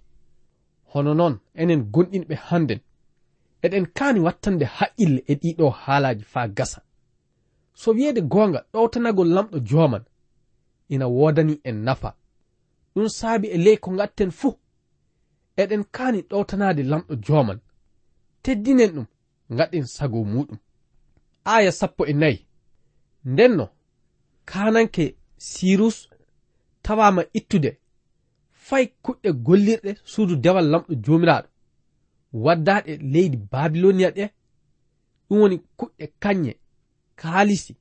hono 0.91 1.11
noon 1.19 1.35
enen 1.61 1.81
gonɗinɓe 1.93 2.35
hannden. 2.47 2.81
Eɗen 3.65 3.87
kaani 3.97 4.21
wattande 4.27 4.65
haqqille 4.77 5.21
e 5.31 5.35
ɗiɗo 5.43 5.67
haalaji 5.83 6.25
faa 6.33 6.49
gasa. 6.57 6.81
So 7.81 7.89
wiyeede 7.97 8.21
goonga 8.33 8.61
ɗowtanago 8.73 9.23
lamɗo 9.35 9.59
joman 9.69 10.05
ina 10.89 11.07
woodani 11.17 11.55
en 11.65 11.77
nafa. 11.87 12.11
ɗum 12.95 13.09
saabi 13.09 13.49
e 13.49 13.59
ley 13.59 13.77
ko 13.77 13.91
gatten 13.91 14.31
fuu. 14.31 14.55
Eɗen 15.57 15.85
kaani 15.95 16.21
ɗowtanade 16.31 16.83
lamɗo 16.83 17.15
joman 17.27 17.59
teddinen 18.43 18.91
ɗum 18.95 19.07
gaɗen 19.57 19.87
sago 19.87 20.25
muɗum 20.25 20.59
aya 21.45 21.73
sappo 21.73 22.03
e 22.07 22.13
nayi. 22.13 22.47
Ndenno 23.25 23.69
kananke 24.45 25.05
sirus 25.39 26.09
tawama 26.83 27.23
ittude. 27.39 27.71
Fay 28.53 28.87
kuɗɗe 29.05 29.31
gollirɗe 29.47 29.91
suudu 30.05 30.35
dewal 30.37 30.67
lamɗo 30.73 30.93
jomiraɗo 31.05 31.49
waddaɗe 32.33 32.93
leydi 33.13 33.37
babilonia 33.37 34.11
ɗe. 34.17 34.25
Ɗum 35.29 35.39
woni 35.41 35.57
kuɗɗe 35.79 36.05
kanye 36.23 36.53
kaalisi. 37.17 37.73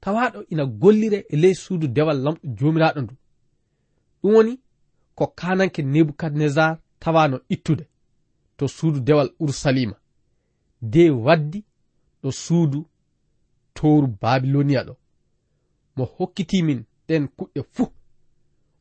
Tawaɗo 0.00 0.38
ina 0.52 0.64
gollire 0.66 1.18
e 1.32 1.36
ley 1.36 1.54
suudu 1.54 1.86
dewal 1.96 2.18
lamɗo 2.24 2.40
jomiraɗo 2.58 3.00
ndu. 3.02 3.14
ɗum 4.22 4.34
woni 4.34 4.60
ko 5.14 5.26
kananke 5.26 5.82
nebukadnezar 5.82 6.78
tawano 6.98 7.40
ittude 7.48 7.84
to 8.56 8.68
suudu 8.68 9.00
dewal 9.00 9.30
urusalima 9.40 9.96
de 10.82 11.10
waddi 11.10 11.64
ɗo 12.22 12.30
suudu 12.32 12.86
towru 13.74 14.06
babilonia 14.20 14.82
ɗo. 14.84 14.94
Mo 15.96 16.04
hokkitimin 16.04 16.84
ɗen 17.08 17.28
kuɗɗe 17.36 17.60
fuu. 17.72 17.86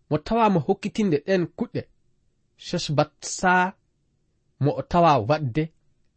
Mo 0.09 0.17
tawa 0.17 0.49
mo 0.49 0.59
hokkitinde 0.59 1.17
ɗen 1.25 1.43
kuɗɗe 1.57 1.81
sheshbat 2.65 3.11
sar 3.21 3.73
mo 4.59 4.71
o 4.79 4.81
tawa 4.81 5.11
wadde 5.29 5.63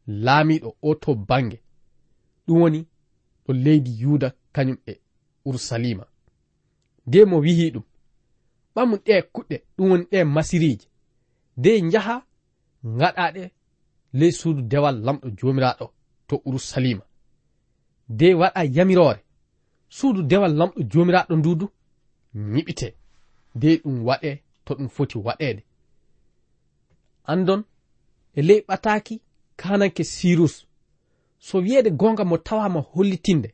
laamiɗo 0.07 0.77
o 0.83 0.95
to 0.95 1.15
bange. 1.15 1.59
Ɗum 2.47 2.61
woni 2.63 2.81
ɗo 3.47 3.53
leydi 3.65 3.91
yuda 4.03 4.29
kañum 4.55 4.79
e 4.87 5.01
urusalima 5.45 6.05
de 7.07 7.25
mo 7.25 7.39
wihi 7.39 7.71
ɗum. 7.75 7.85
ɓamu 8.75 8.97
ɗe 9.07 9.15
kuɗɗe 9.35 9.57
ɗum 9.77 9.91
woni 9.91 10.05
ɗe 10.11 10.19
masiriji. 10.35 10.87
De 11.57 11.71
jaha 11.93 12.17
gaɗaɗe 12.99 13.43
ley 14.19 14.33
suudu 14.33 14.63
dewal 14.71 14.97
lamɗo 15.07 15.29
jomiraɗo 15.39 15.87
to 16.29 16.35
urusalima 16.47 17.05
de 18.09 18.35
waɗa 18.41 18.61
yamirore 18.77 19.21
suudu 19.97 20.23
dewal 20.31 20.53
lamɗo 20.59 20.81
jomiraɗo 20.91 21.35
ndudu 21.37 21.67
ñiɓite 22.53 22.89
de 23.61 23.69
ɗum 23.83 23.97
waɗe 24.09 24.31
to 24.65 24.75
ɗum 24.75 24.89
foti 24.89 25.19
waɗede. 25.19 25.63
Andon 27.25 27.61
e 28.39 28.41
ley 28.43 28.61
ɓataki 28.69 29.15
kananke 29.57 30.05
sirus. 30.05 30.67
So 31.39 31.59
wiyeede 31.59 31.91
gonga 31.91 32.25
mo 32.25 32.37
tawama 32.39 32.81
hollitinde 32.93 33.51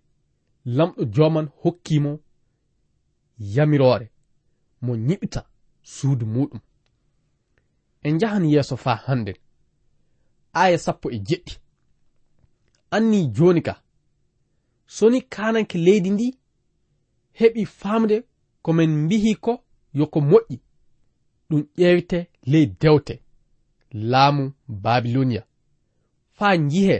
lamɗo 0.76 1.04
joman 1.14 1.46
hokkimo 1.62 2.20
yamirore. 3.38 4.06
mo 4.84 4.92
ñiɓta 4.96 5.40
suudu 5.82 6.26
muɗum. 6.34 6.60
En 8.06 8.14
njahan 8.16 8.44
yeeso 8.52 8.76
faa 8.84 8.98
hannden 9.06 9.36
aya 10.62 10.78
sappo 10.84 11.06
e 11.10 11.18
jeɗɗi. 11.28 11.52
Anni 12.94 13.18
jooni 13.36 13.62
ka 13.66 13.74
soni 14.96 15.18
kananke 15.34 15.76
leydi 15.86 16.10
ndi 16.10 16.26
heɓi 17.38 17.62
faamde 17.80 18.16
ko 18.64 18.70
min 18.72 18.90
mbihi 19.04 19.32
ko 19.44 19.52
yoko 19.98 20.18
moƴƴi. 20.30 20.56
Ɗum 21.48 21.62
ƴeewte 21.78 22.18
ley 22.50 22.66
dewte 22.80 23.14
laamu 24.10 24.44
babilonia. 24.68 25.42
Faa 26.36 26.54
njihe 26.56 26.98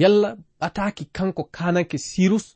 yalla 0.00 0.28
ɓataaki 0.60 1.04
kanko 1.16 1.42
kananke 1.56 1.98
sirus. 1.98 2.46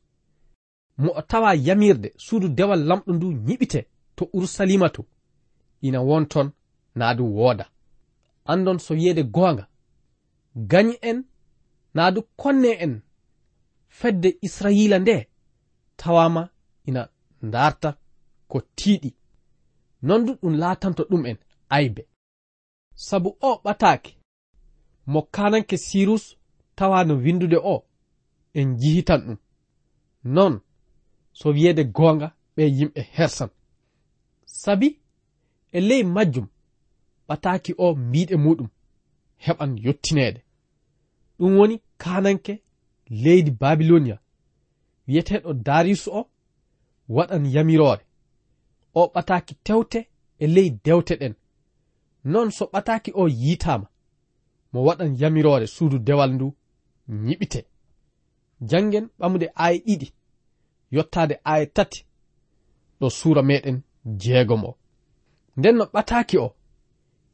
Mo 1.03 1.11
o 1.19 1.23
tawa 1.23 1.51
yamirde 1.67 2.09
suudu 2.25 2.49
dewal 2.49 2.81
lamɗo 2.89 3.11
ndu 3.15 3.27
ñiɓitee 3.47 3.85
to 4.21 4.29
ursalima 4.33 4.89
to 4.89 5.05
ina 5.81 6.01
wonton 6.03 6.51
naa 6.95 7.15
du 7.15 7.25
wooda. 7.37 7.71
Andon 8.45 8.79
so 8.79 8.95
wiyeede 8.95 9.23
goonga 9.23 9.67
gañ 10.71 10.89
en 11.11 11.19
naa 11.95 12.11
du 12.15 12.23
konne 12.37 12.71
en 12.85 12.95
fedde 13.99 14.39
israila 14.47 14.99
nde 14.99 15.17
tawama 15.97 16.43
ina 16.89 17.03
ndarta 17.43 17.91
ko 18.51 18.59
tiiɗi. 18.77 19.11
Non 20.03 20.25
du 20.27 20.33
ɗum 20.41 20.55
laatanto 20.63 21.03
ɗum 21.11 21.23
en 21.31 21.39
aybe. 21.77 22.03
Sabu 23.07 23.31
o 23.41 23.51
ɓataake 23.65 24.13
mo 25.13 25.21
kananke 25.35 25.77
sirus 25.87 26.25
tawa 26.77 27.05
no 27.05 27.15
windude 27.25 27.59
o 27.73 27.75
en 28.59 28.69
jihitan 28.81 29.21
ɗum. 29.27 29.39
Non 30.25 30.55
so 31.39 31.47
wiyeede 31.55 31.85
goonga 31.97 32.29
ɓe 32.57 32.63
yimɓe 32.77 33.01
hersan. 33.17 33.51
sabi 34.63 34.89
e 35.73 35.81
ley 35.89 36.03
majjum 36.15 36.47
ɓataaki 37.29 37.73
o 37.85 37.87
mbiɗe 38.05 38.37
muɗum 38.45 38.69
heɓan 39.45 39.71
yottineede. 39.85 40.41
Ɗum 41.39 41.53
woni 41.59 41.77
kananke 42.03 42.55
leydi 43.23 43.51
babilonia. 43.61 44.17
Wiyeteeɗo 45.07 45.51
darius 45.67 46.05
o 46.19 46.21
waɗan 47.17 47.45
yamiroore. 47.55 48.05
O 48.99 49.01
ɓataaki 49.15 49.55
tewte 49.67 50.01
e 50.43 50.47
ley 50.55 50.69
dewte 50.85 51.15
ɗen. 51.21 51.35
Non 52.33 52.49
so 52.57 52.65
ɓataaki 52.73 53.11
o 53.21 53.23
yiitaama 53.43 53.87
mo 54.73 54.79
waɗan 54.87 55.13
yamiroore 55.21 55.67
suudu 55.75 55.99
dewal 56.07 56.31
ndu 56.35 56.47
ñiɓite 57.25 57.61
jangen 58.71 59.07
ɓamude 59.19 59.47
aaya 59.63 59.79
ɗiɗi 59.87 60.09
yottaade 60.95 61.35
aaya 61.51 61.67
tati 61.77 62.01
ɗo 63.01 63.07
suura 63.19 63.43
meɗen 63.51 63.79
jeegom 64.05 64.65
o 64.65 64.77
nden 65.57 65.77
no 65.77 65.85
ɓataaki 65.95 66.37
o 66.39 66.49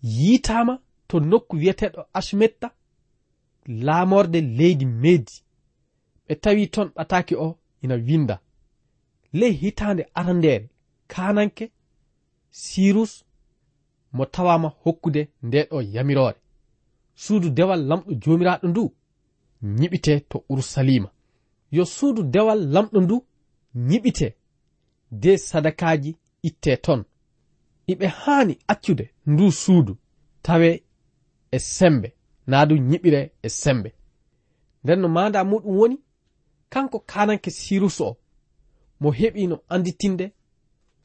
yiitaama 0.02 0.74
to 1.08 1.20
nokku 1.20 1.56
wiyeteeɗo 1.56 2.00
asmetta 2.18 2.68
laamorde 3.68 4.40
leydi 4.40 4.86
meedi. 4.86 5.34
Ɓe 6.26 6.34
tawi 6.42 6.66
ton 6.74 6.88
ɓataaki 6.96 7.34
o 7.46 7.58
ina 7.82 7.94
winda 7.94 8.36
ley 9.32 9.52
hitaande 9.60 10.02
arandeere 10.14 10.68
kananke 11.08 11.64
sirus 12.50 13.24
mo 14.12 14.24
tawama 14.34 14.68
hokkude 14.82 15.28
ndeɗo 15.42 15.82
yamiroore. 15.94 16.38
Suudu 17.22 17.48
dewal 17.50 17.80
lamɗo 17.88 18.10
joomiraaɗo 18.22 18.66
ndu 18.68 18.82
ñiɓite 19.78 20.12
to 20.30 20.44
urusalima 20.48 21.08
yo 21.76 21.84
suudu 21.84 22.22
dewal 22.22 22.60
lamɗo 22.74 23.00
ndu 23.00 23.16
ñiɓite. 23.88 24.28
De 25.10 25.38
sadakaji 25.38 26.16
itte 26.48 26.72
ton. 26.84 27.00
Iɓe 27.92 28.06
haani 28.20 28.54
accude 28.72 29.04
ndu 29.30 29.44
suudu 29.62 29.92
tawe 30.44 30.68
e 31.50 31.58
sembe 31.76 32.08
naa 32.50 32.64
du 32.68 32.74
ñiɓire 32.88 33.20
e 33.42 33.48
sembe. 33.60 33.90
Nden 34.84 35.00
no 35.02 35.08
maanda 35.16 35.40
muɗum 35.50 35.74
woni 35.78 35.96
kanko 36.72 36.98
kananke 37.10 37.50
sirus 37.60 37.98
o 38.00 38.16
mo 39.00 39.08
heɓi 39.18 39.42
no 39.50 39.56
anditinde 39.74 40.26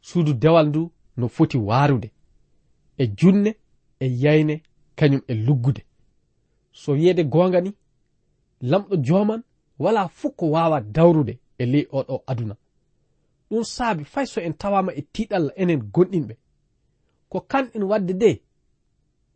suudu 0.08 0.32
dewal 0.42 0.68
ndu 0.70 0.82
no 1.20 1.26
foti 1.36 1.58
waarude 1.68 2.10
e 2.98 3.08
junne 3.20 3.52
e 4.00 4.06
yayne 4.24 4.56
kañum 4.98 5.22
e 5.28 5.34
luggude. 5.46 5.82
So 6.80 6.90
wiyeede 6.98 7.24
goonga 7.34 7.60
ni 7.66 7.72
lamɗo 8.70 8.96
jooman 9.06 9.42
wala 9.84 10.02
fuu 10.18 10.32
ko 10.40 10.46
waawa 10.54 10.78
dawrude 10.96 11.34
e 11.58 11.64
ley 11.72 11.86
oɗo 12.00 12.16
aduna. 12.32 12.56
ɗum 13.52 13.64
saabi 13.64 14.04
fay 14.06 14.26
so 14.26 14.42
en 14.42 14.54
tawama 14.54 14.92
e 14.94 15.02
tiɗalla 15.14 15.52
enen 15.56 15.82
gonɗinɓe. 15.94 16.36
Ko 17.30 17.40
kanɗen 17.42 17.84
wadde 17.84 18.14
de? 18.14 18.42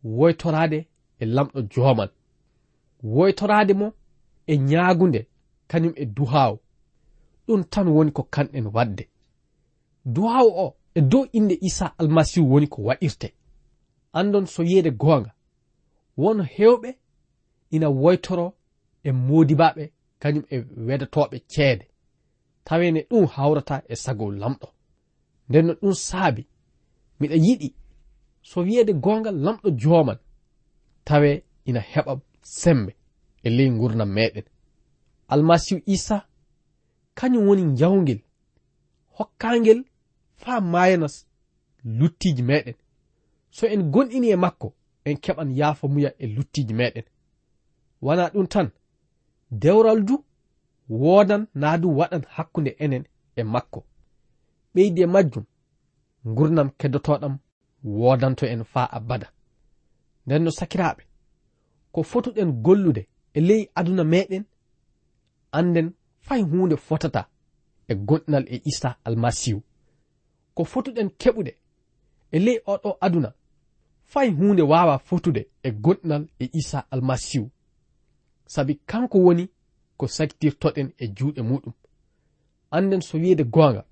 Woytorade 0.04 0.86
e 1.20 1.24
lamɗo 1.26 1.62
joman 1.72 2.10
woytorade 3.02 3.74
mo 3.74 3.92
e 4.46 4.56
ñaagunde 4.58 5.26
kañum 5.68 5.92
e 5.96 6.04
duhaw 6.06 6.58
ɗum 7.46 7.64
tan 7.64 7.88
woni 7.88 8.10
ko 8.12 8.22
kanɗen 8.22 8.66
wadde. 8.74 9.08
Duhaw 10.04 10.46
o 10.64 10.76
e 10.94 11.00
dow 11.00 11.26
inde 11.32 11.58
isa 11.60 11.94
almasihu 11.98 12.50
woni 12.52 12.66
ko 12.66 12.82
waɗirte. 12.82 13.32
Andon 14.12 14.46
so 14.46 14.62
yiyeede 14.62 14.90
goonga. 14.90 15.32
Won 16.16 16.38
hewɓe 16.42 16.96
ina 17.70 17.88
woytoro 17.90 18.54
e 19.02 19.12
modibaɓe 19.12 19.92
kañum 20.20 20.44
e 20.50 20.56
wedatoɓe 20.86 21.38
ceede. 21.48 21.86
tawene 22.66 23.00
ɗum 23.10 23.24
hawrata 23.34 23.76
e 23.88 23.94
sago 24.04 24.26
lamɗo. 24.40 24.68
Nden 25.48 25.66
no 25.66 25.72
ɗum 25.80 25.94
saabi 26.06 26.42
miɗa 27.20 27.36
yiɗi. 27.46 27.68
So 28.48 28.56
wiyede 28.66 28.92
gongal 29.04 29.36
lamɗo 29.44 29.68
joman 29.80 30.18
tawe 31.06 31.30
ina 31.68 31.80
heɓa 31.92 32.12
sembe 32.42 32.92
e 33.42 33.50
ley 33.56 33.70
gurnam 33.70 34.10
meɗen 34.16 34.46
almasihu 35.32 35.80
isa 35.86 36.16
kañum 37.18 37.46
woni 37.48 37.76
jawgel 37.78 38.20
hokkangel 39.16 39.80
faa 40.42 40.60
mayanas 40.72 41.16
luttiji 41.98 42.42
meɗen 42.42 42.76
so 43.50 43.66
en 43.74 43.82
gonɗini 43.92 44.28
e 44.30 44.36
makko 44.44 44.68
en 45.04 45.16
keɓan 45.24 45.50
yaafa 45.58 45.88
muya 45.88 46.10
e 46.18 46.26
luttiji 46.34 46.74
meɗen 46.80 47.06
wana 48.02 48.30
ɗum 48.32 48.46
tan 48.52 48.68
dewral 49.50 50.00
du 50.08 50.14
wodan 50.88 51.46
naa 51.54 51.76
du 51.78 51.88
waɗan 51.98 52.22
hakkunde 52.28 52.70
enen 52.78 53.04
e 53.36 53.42
makko. 53.42 53.84
Ɓeydi 54.74 55.02
e 55.02 55.06
majjum 55.06 55.44
gurnam 56.24 56.70
keddotoɗam 56.78 57.38
wodanto 57.84 58.46
en 58.46 58.64
faa 58.64 58.88
abada. 58.96 59.28
Nden 60.26 60.42
no 60.44 60.50
sakiraaɓe 60.50 61.02
ko 61.92 62.02
fotuɗen 62.02 62.52
gollude 62.62 63.08
e 63.34 63.40
ley 63.40 63.70
aduna 63.74 64.04
meɗen 64.04 64.44
anden 65.52 65.92
fay 66.26 66.42
huunde 66.42 66.76
fotata 66.76 67.28
e 67.88 67.94
gonɗinal 67.94 68.44
e 68.54 68.60
isa 68.64 68.90
almasihu 69.04 69.62
ko 70.54 70.64
fotuɗen 70.64 71.10
keɓude 71.20 71.52
e 72.30 72.38
ley 72.38 72.58
oɗo 72.66 72.98
aduna 73.00 73.30
fay 74.02 74.28
huunde 74.30 74.62
waawa 74.62 74.98
fotude 74.98 75.42
e 75.62 75.70
gonɗinal 75.70 76.28
e 76.38 76.50
isa 76.52 76.78
almasihu 76.90 77.50
sabi 78.46 78.74
kanko 78.74 79.18
woni 79.18 79.48
ko 79.96 80.06
sakitirtoɗen 80.06 80.88
e 80.98 81.06
juuɗe 81.16 81.42
muɗum. 81.42 81.72
Anden 82.70 83.00
so 83.00 83.18
wiide 83.18 83.44
goonga 83.44 83.84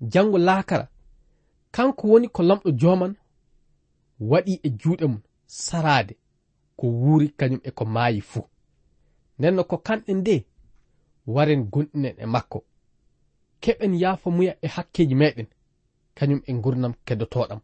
janngo 0.00 0.38
laakara 0.38 0.88
kanko 1.70 2.08
woni 2.08 2.28
ko 2.28 2.42
lamɗo 2.42 2.70
joman 2.80 3.16
waɗi 4.20 4.60
e 4.62 4.68
juuɗe 4.80 5.06
mum 5.06 5.22
saraade 5.46 6.16
ko 6.76 6.86
wuuri 6.86 7.28
kañum 7.38 7.60
e 7.64 7.70
ko 7.70 7.84
maayi 7.84 8.20
fuu. 8.20 8.44
Nden 9.38 9.64
ko 9.64 9.76
kanɗen 9.78 10.18
nde 10.20 10.44
waren 11.26 11.62
gonɗinen 11.72 12.16
e 12.18 12.26
makko. 12.26 12.64
Keɓen 13.60 13.94
yaafa 14.02 14.30
muya 14.30 14.56
e 14.62 14.66
hakkeeji 14.68 15.14
meɗen 15.14 15.46
kañum 16.14 16.40
e 16.46 16.52
gurnam 16.52 16.94
keddotoɗam 17.06 17.60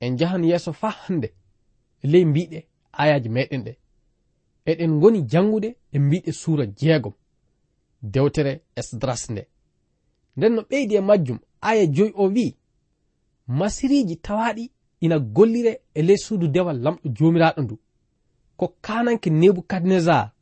en 0.00 0.16
jahan 0.18 0.44
yeeso 0.44 0.72
faa 0.72 0.90
hannde 1.02 1.28
ley 2.02 2.24
mbiɗe 2.24 2.66
ayaji 2.92 3.28
meɗen 3.28 3.64
ɗe. 3.64 3.72
Eɗen 4.66 4.90
ngoni 4.96 5.22
janngude 5.30 5.76
e 5.92 5.98
mbiɗe 5.98 6.32
suura 6.32 6.64
jeegom 6.78 7.12
dewtere 8.02 8.52
esdras 8.76 9.30
nde 9.30 9.42
nden 10.36 10.52
no 10.54 10.62
ɓeydi 10.62 10.94
e 10.96 11.00
majjum 11.00 11.38
aya 11.60 11.86
joyi 11.86 12.12
o 12.14 12.24
wi'i 12.34 12.56
masiriji 13.58 14.16
tawaɗi 14.16 14.70
ina 15.00 15.18
gollire 15.18 15.80
e 15.94 16.02
ley 16.02 16.16
suudu 16.16 16.48
dewal 16.48 16.78
lamɗo 16.84 17.08
jomiraɗo 17.16 17.62
ndu. 17.62 17.78
Ko 18.56 18.66
kananke 18.80 19.30
nebukadnezar 19.30 20.32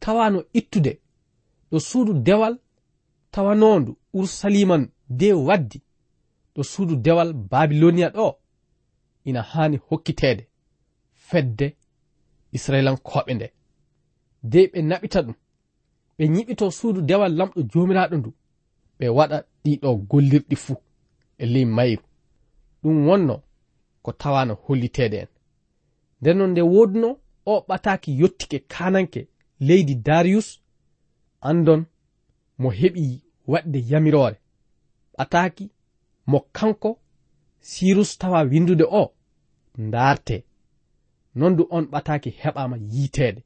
tawano 0.00 0.44
ittude 0.52 0.92
ɗo 1.70 1.78
suudu 1.80 2.12
dewal 2.26 2.58
tawanondu 3.30 3.96
urusaliman 4.14 4.82
de 5.08 5.32
waddi 5.32 5.78
ɗo 6.54 6.62
suudu 6.62 6.96
dewal 6.96 7.32
babilonia 7.32 8.08
ɗo 8.08 8.36
ina 9.24 9.42
hani 9.42 9.76
hokkitede 9.88 10.48
fedde 11.12 11.76
israilankoɓe 12.52 13.34
nde. 13.34 13.52
de 14.50 14.60
ɓe 14.72 14.78
naɓita 14.88 15.20
ɗum. 15.26 15.36
Ɓe 16.16 16.24
yiɓito 16.34 16.64
suudu 16.78 17.00
dewal 17.08 17.32
lamɗo 17.38 17.60
jomiraɗo 17.70 18.16
ndu. 18.18 18.30
Ɓe 18.98 19.06
waɗa 19.18 19.36
ɗiɗo 19.64 19.88
gollirɗi 20.10 20.56
fuu 20.64 20.76
e 21.42 21.44
ley 21.52 21.66
mayru 21.76 22.04
ɗum 22.82 22.96
wonno 23.08 23.34
ko 24.04 24.10
tawano 24.20 24.54
hollitede 24.64 25.16
en. 25.24 25.30
Nden 26.20 26.36
non 26.38 26.50
nde 26.52 26.62
woduno 26.74 27.08
o 27.46 27.52
ɓataki 27.68 28.10
yottike 28.20 28.58
kananke 28.72 29.20
leydi 29.66 29.94
darius 30.06 30.48
andon 31.48 31.82
mo 32.60 32.68
heɓi 32.80 33.02
waɗde 33.52 33.78
yamirore 33.90 34.36
ɓataki 35.16 35.64
mo 36.30 36.38
kanko 36.56 36.90
sirus 37.70 38.10
tawa 38.18 38.40
windude 38.50 38.84
o 39.00 39.02
ndaarte. 39.78 40.36
Nondu 41.34 41.62
on 41.70 41.84
ɓataki 41.92 42.30
heɓama 42.40 42.76
yiiteede 42.92 43.40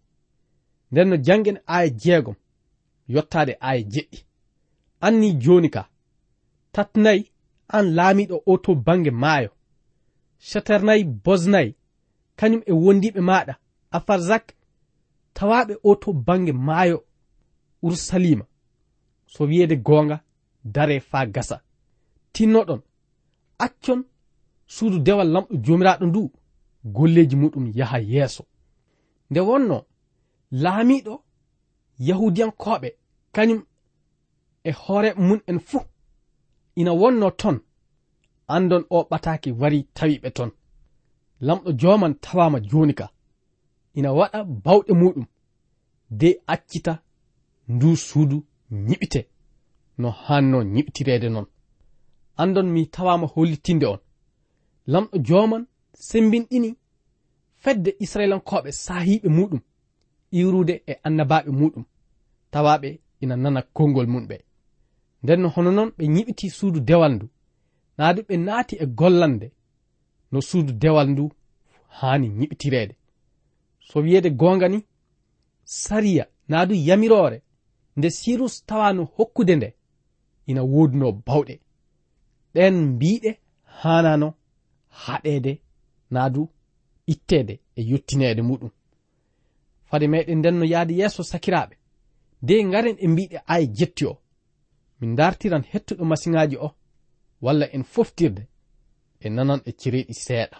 nden 0.93 1.09
no 1.09 1.17
janggen 1.17 1.59
aya 1.67 1.89
jeegom 2.03 2.35
yottaade 3.09 3.57
aya 3.61 3.83
jeɗɗi. 3.93 4.19
Anni 5.01 5.29
jooni 5.43 5.71
ka 5.71 5.83
tatnayi 6.73 7.31
an 7.69 7.87
laamiiɗo 7.97 8.37
o 8.47 8.57
to 8.65 8.75
bange 8.75 9.11
maayo. 9.11 9.51
Chaternayi 10.49 11.05
bosnayi 11.25 11.75
kañum 12.39 12.63
e 12.67 12.73
wondiiɓe 12.73 13.21
maaɗa. 13.21 13.55
Afarzak 13.97 14.45
tawaaɓe 15.35 15.75
o 15.83 15.95
to 16.03 16.13
bange 16.13 16.53
maayo 16.53 17.05
urusalima 17.83 18.45
so 19.27 19.45
wiyeede 19.45 19.77
goonga 19.77 20.17
dare 20.65 21.01
faa 21.01 21.27
gasa. 21.27 21.57
Tinnoɗon 22.33 22.81
accon 23.59 24.01
suudu 24.67 24.99
dewal 25.07 25.29
lamɗo 25.35 25.55
joomiraaɗo 25.65 26.07
ndu 26.07 26.33
golleeji 26.85 27.37
muɗum 27.37 27.65
yaha 27.79 27.99
yeeso. 27.99 28.43
Nde 29.31 29.41
wonno 29.41 29.77
laamiɗo 30.51 31.15
yahudiyankoɓe 32.09 32.89
kañum 33.35 33.61
e 34.65 34.71
hoore 34.73 35.15
mun 35.15 35.41
en 35.47 35.59
fuu. 35.59 35.83
Ina 36.77 36.93
wonno 36.93 37.31
ton 37.31 37.57
andon 38.55 38.85
o 38.91 38.99
ɓataaki 39.11 39.51
wari 39.61 39.79
tawi 39.97 40.19
ɓe 40.23 40.31
ton. 40.37 40.51
Lamɗo 41.41 41.71
joman 41.81 42.15
tawama 42.25 42.59
joni 42.61 42.95
ka. 42.95 43.07
Ina 43.95 44.11
waɗa 44.13 44.45
bawɗe 44.65 44.93
muɗum 45.01 45.27
de 46.11 46.29
accita 46.47 47.03
ndu 47.69 47.97
suudu 47.97 48.37
ñiɓite 48.87 49.21
no 49.99 50.09
hanno 50.11 50.59
ñiɓitireede 50.75 51.29
noon 51.31 51.47
andon 52.43 52.67
mi 52.75 52.87
tawama 52.95 53.27
hollitinde 53.35 53.87
on. 53.87 54.01
Lamɗo 54.87 55.17
joman 55.27 55.67
sembinɗini 56.09 56.71
fedde 57.63 57.91
israilankoɓe 58.05 58.71
sahiɓe 58.85 59.29
muɗum 59.37 59.61
iwrude 60.31 60.83
e 60.87 60.93
annabaɓe 61.07 61.51
muɗum. 61.61 61.85
Tawaɓe 62.53 62.89
ina 63.23 63.37
nana 63.37 63.63
konngol 63.77 64.07
mum 64.13 64.25
ɓe 64.31 64.37
nden 65.23 65.43
hono 65.55 65.71
noon 65.77 65.91
ɓe 65.99 66.05
ñiɓiti 66.15 66.47
suudu 66.51 66.81
dewal 66.89 67.13
ndu. 67.15 67.27
Naadu 67.99 68.21
ɓe 68.29 68.35
naati 68.47 68.75
e 68.85 68.87
gollande 68.99 69.47
no 70.33 70.39
suudu 70.49 70.73
dewal 70.83 71.09
ndu 71.11 71.25
haani 71.99 72.29
ñiɓitireede 72.39 72.95
so 73.89 73.97
wiyeede 74.05 74.31
goonga 74.41 74.69
ni 74.69 74.79
sariya 75.65 76.25
naadu 76.49 76.75
yamiroore 76.89 77.39
nde 77.97 78.09
sirus 78.11 78.55
tawano 78.69 79.03
hokkude 79.17 79.55
nde 79.57 79.69
ina 80.51 80.63
wooduno 80.73 81.13
bawɗe. 81.27 81.55
Ɗen 82.55 82.75
mbiɗe 82.93 83.31
haanano 83.81 84.29
haɗeede 85.03 85.53
naadu 86.11 86.43
itteede 87.13 87.55
e 87.79 87.81
yettineede 87.91 88.43
muɗum. 88.49 88.71
fade 89.91 90.07
meɗen 90.09 90.39
nden 90.39 90.59
no 90.59 90.65
yahde 90.65 90.95
yeeso 91.01 91.23
sakiraɓe 91.23 91.75
de 92.43 92.65
ngaren 92.65 92.97
e 92.99 93.09
mbiɗe 93.09 93.39
ay 93.47 93.65
jetti 93.77 94.05
o. 94.07 94.19
Min 95.01 95.15
dartiran 95.17 95.65
hettuɗo 95.73 96.05
masiŋaji 96.05 96.57
o 96.57 96.69
walla 97.41 97.67
en 97.73 97.85
foftirde 97.85 98.43
e 99.21 99.29
nanan 99.29 99.61
e 99.65 99.73
cereeɗi 99.81 100.15
seeɗa. 100.25 100.57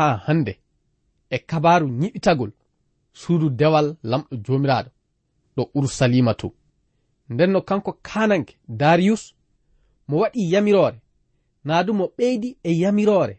faa 0.00 0.16
hannde 0.26 0.52
e 1.34 1.38
kabaaru 1.50 1.86
ñiɓitagol 2.00 2.52
suudu 3.20 3.46
dewal 3.60 3.88
lamɗo 4.10 4.34
joomiraaɗo 4.44 4.90
ɗo 5.56 5.62
urusalima 5.76 6.32
to. 6.40 6.48
Nden 7.32 7.50
no 7.52 7.60
kanko 7.68 7.92
kananke 8.08 8.54
dariyus 8.80 9.24
mo 10.08 10.14
waɗi 10.22 10.40
yamiroore. 10.52 10.98
Naa 11.66 11.82
du 11.86 11.92
mo 11.98 12.04
ɓeydi 12.16 12.48
e 12.68 12.70
yamiroore. 12.82 13.34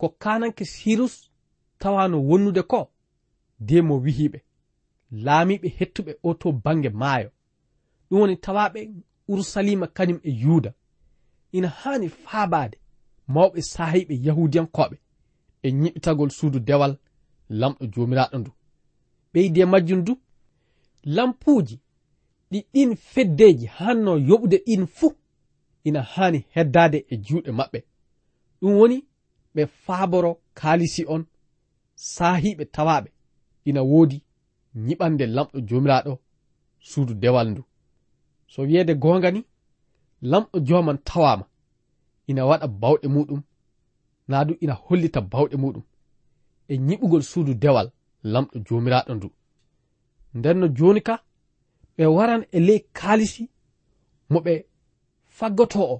Ko 0.00 0.06
kananke 0.22 0.64
sirus 0.74 1.14
tawano 1.80 2.16
wonnude 2.28 2.62
ko 2.72 2.80
de 3.68 3.76
mo 3.88 3.94
wihiɓe 4.04 4.38
laamiɓe 5.24 5.68
hettuɓe 5.78 6.12
o 6.28 6.30
to 6.40 6.48
bange 6.64 6.90
maayo. 7.00 7.30
Ɗum 8.08 8.18
woni 8.20 8.36
tawaɓe 8.44 8.80
urusalima 9.30 9.86
kañum 9.96 10.18
e 10.22 10.30
yuuda 10.42 10.70
ina 11.56 11.68
haani 11.80 12.08
faabaade 12.24 12.76
mawɓe 13.34 13.60
saahiɓe 13.72 14.14
yahudiyankoɓe 14.26 14.96
e 15.66 15.70
ñiɓitagol 15.80 16.30
suudu 16.38 16.58
dewal 16.68 16.92
lamɗo 17.60 17.84
joomiraaɗo 17.92 18.36
ndu. 18.40 18.50
Ɓeydi 19.32 19.58
e 19.60 19.64
majjum 19.72 20.00
du 20.06 20.12
lampuuji 21.16 21.76
ɗi 22.50 22.58
ɗin 22.72 22.90
feddeeji 23.12 23.66
hanno 23.76 24.12
yoɓude 24.28 24.56
ɗin 24.66 24.82
fuu 24.96 25.10
ina 25.88 26.00
haani 26.12 26.38
heddaade 26.54 26.98
e 27.12 27.14
juuɗe 27.26 27.50
maɓɓe. 27.58 27.78
Ɗum 28.60 28.72
woni 28.80 28.96
ɓe 29.54 29.62
faaboro 29.84 30.30
kaalisi 30.58 31.02
on 31.14 31.22
saahiiɓe 32.14 32.64
tawaaɓe 32.74 33.08
ina 33.68 33.80
woodi 33.90 34.18
ñiɓande 34.86 35.24
lamɗo 35.36 35.56
joomiraaɗo 35.68 36.12
suudu 36.88 37.14
dewal 37.22 37.46
ndu. 37.50 37.62
So 38.52 38.58
wiyeede 38.68 38.94
goonga 39.02 39.30
ni 39.34 39.40
lamɗo 40.30 40.56
jooman 40.68 40.98
tawaama 41.08 41.44
ina 42.30 42.42
waɗa 42.50 42.66
bawɗe 42.80 43.06
muɗum 43.14 43.40
na 44.28 44.44
ɗum 44.46 44.56
ina 44.60 44.74
hollita 44.84 45.20
bawɗe 45.32 45.56
muɗum. 45.62 45.84
E 46.68 46.74
ñiɓugol 46.86 47.22
suudu 47.30 47.52
dewal 47.62 47.88
lamɗo 48.32 48.56
joomiraaɗo 48.66 49.12
ndu 49.14 49.28
nden 50.36 50.56
no 50.60 50.66
jooni 50.76 51.00
ka 51.08 51.14
ɓe 51.96 52.04
waran 52.16 52.42
e 52.56 52.58
ley 52.66 52.80
kaalisi 52.98 53.44
mo 54.30 54.38
ɓe 54.44 54.54
faggoto 55.36 55.80
o 55.94 55.96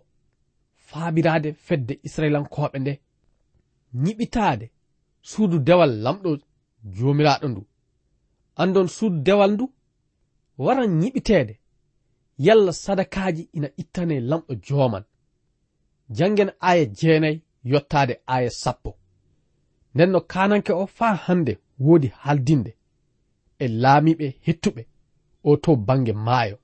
faabiraade 0.89 1.51
fedde 1.67 1.95
israilankoɓe 2.07 2.79
nde. 2.83 2.93
Ñiɓitaade 4.05 4.67
suudu 5.31 5.57
dewal 5.67 5.93
lamɗo 6.05 6.31
joomiraaɗo 6.97 7.47
ndu 7.53 7.63
andon 8.63 8.89
suudu 8.97 9.19
dewal 9.27 9.51
ndu 9.55 9.65
waran 10.65 10.91
ñiɓiteede 11.01 11.55
yalla 12.47 12.73
sadakaaji 12.85 13.43
ina 13.57 13.69
ittane 13.83 14.17
lamɗo 14.31 14.53
jooman. 14.67 15.05
Janngen 16.17 16.51
aya 16.69 16.85
jeenayi 16.99 17.39
yottaade 17.71 18.15
aya 18.27 18.51
sappo. 18.51 18.91
Nden 19.95 20.11
no 20.11 20.21
kananke 20.21 20.73
o 20.73 20.87
faa 20.87 21.15
hannde 21.25 21.53
woodi 21.85 22.09
haaldinde 22.23 22.73
e 23.59 23.67
laamiɓe 23.83 24.27
hettuɓe 24.47 24.83
o 25.49 25.57
to 25.63 25.71
bange 25.87 26.13
maayo. 26.27 26.57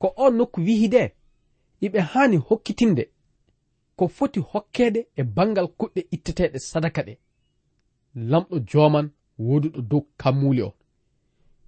Ko 0.00 0.06
on 0.24 0.32
nokku 0.38 0.60
wihi 0.66 0.88
de 0.94 1.02
iɓe 1.86 2.00
haani 2.10 2.36
hokkitinde 2.36 3.04
ko 3.96 4.04
foti 4.16 4.40
hokkeede 4.50 5.00
e 5.16 5.22
bangal 5.36 5.68
kuɗɗe 5.78 6.00
itteteeɗe 6.14 6.58
sadaka 6.70 7.00
ɗe. 7.06 7.14
Lamɗo 8.30 8.56
jooman 8.70 9.06
woduɗo 9.46 9.80
dow 9.90 10.02
kammuuli 10.20 10.62
on. 10.68 10.74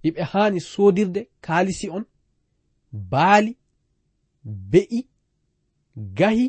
Iɓe 0.07 0.21
haani 0.31 0.59
soodirde 0.71 1.21
kaalisi 1.45 1.87
on 1.89 2.05
baali 3.11 3.51
be'i 4.71 4.99
gahi 6.17 6.45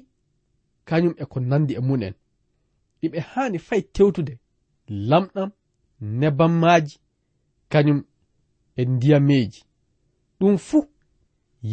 kañum 0.88 1.14
e 1.22 1.24
ko 1.30 1.40
nandi 1.40 1.72
e 1.74 1.80
mun 1.80 2.02
en 2.02 2.14
ɗiɓe 3.00 3.18
haani 3.30 3.58
fay 3.66 3.82
tewtude 3.94 4.34
lamɗam 5.10 5.50
nebammaaji 6.20 6.94
kañum 7.72 7.98
e 8.76 8.82
ndiyameeji. 8.84 9.60
Ɗum 10.38 10.56
fuu 10.66 10.82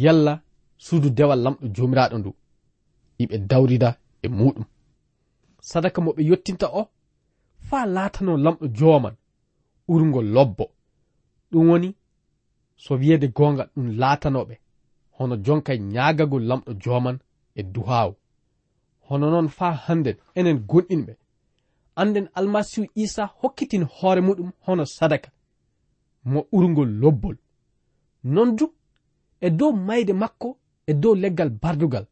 yalla 0.02 0.34
suudu 0.84 1.08
dewal 1.16 1.40
lamɗo 1.44 1.64
joomiraaɗo 1.74 2.16
ndu. 2.18 2.30
Iɓe 3.22 3.36
dawrida 3.50 3.88
e 4.24 4.28
muɗum 4.38 4.66
sadaka 5.68 5.98
mo 6.04 6.10
ɓe 6.16 6.22
yottinta 6.30 6.66
o 6.80 6.82
faa 7.68 7.84
laatano 7.94 8.32
lamɗo 8.44 8.66
jooman 8.78 9.14
urgol 9.92 10.26
lobbo. 10.36 10.64
Ɗum 11.50 11.68
woni 11.70 11.88
so 12.82 12.94
wiyeede 13.00 13.28
goonga 13.36 13.64
ɗum 13.74 13.86
laatanoɓe 14.00 14.54
hono 15.16 15.34
jonka 15.44 15.72
ñaagagol 15.94 16.44
lamɗo 16.50 16.70
jooman 16.82 17.16
e 17.54 17.62
duhaawu. 17.74 18.14
hono 19.08 19.30
noon 19.30 19.48
faa 19.48 19.74
hannden 19.86 20.16
enen 20.38 20.58
gonɗinɓe 20.70 21.12
anden 21.96 22.28
almasihu 22.34 22.86
isa 22.94 23.24
hokkitin 23.40 23.84
hoore 23.84 24.20
muɗum 24.20 24.50
hono 24.66 24.84
sadaka. 24.84 25.30
Mo 26.24 26.40
ɓurgol 26.52 26.90
lobbol. 27.00 27.36
Non 28.24 28.56
du 28.56 28.66
e 29.40 29.50
dow 29.50 29.72
mayde 29.72 30.12
makko 30.12 30.58
e 30.86 30.92
dow 30.94 31.14
leggal 31.14 31.50
bardugal 31.50 32.06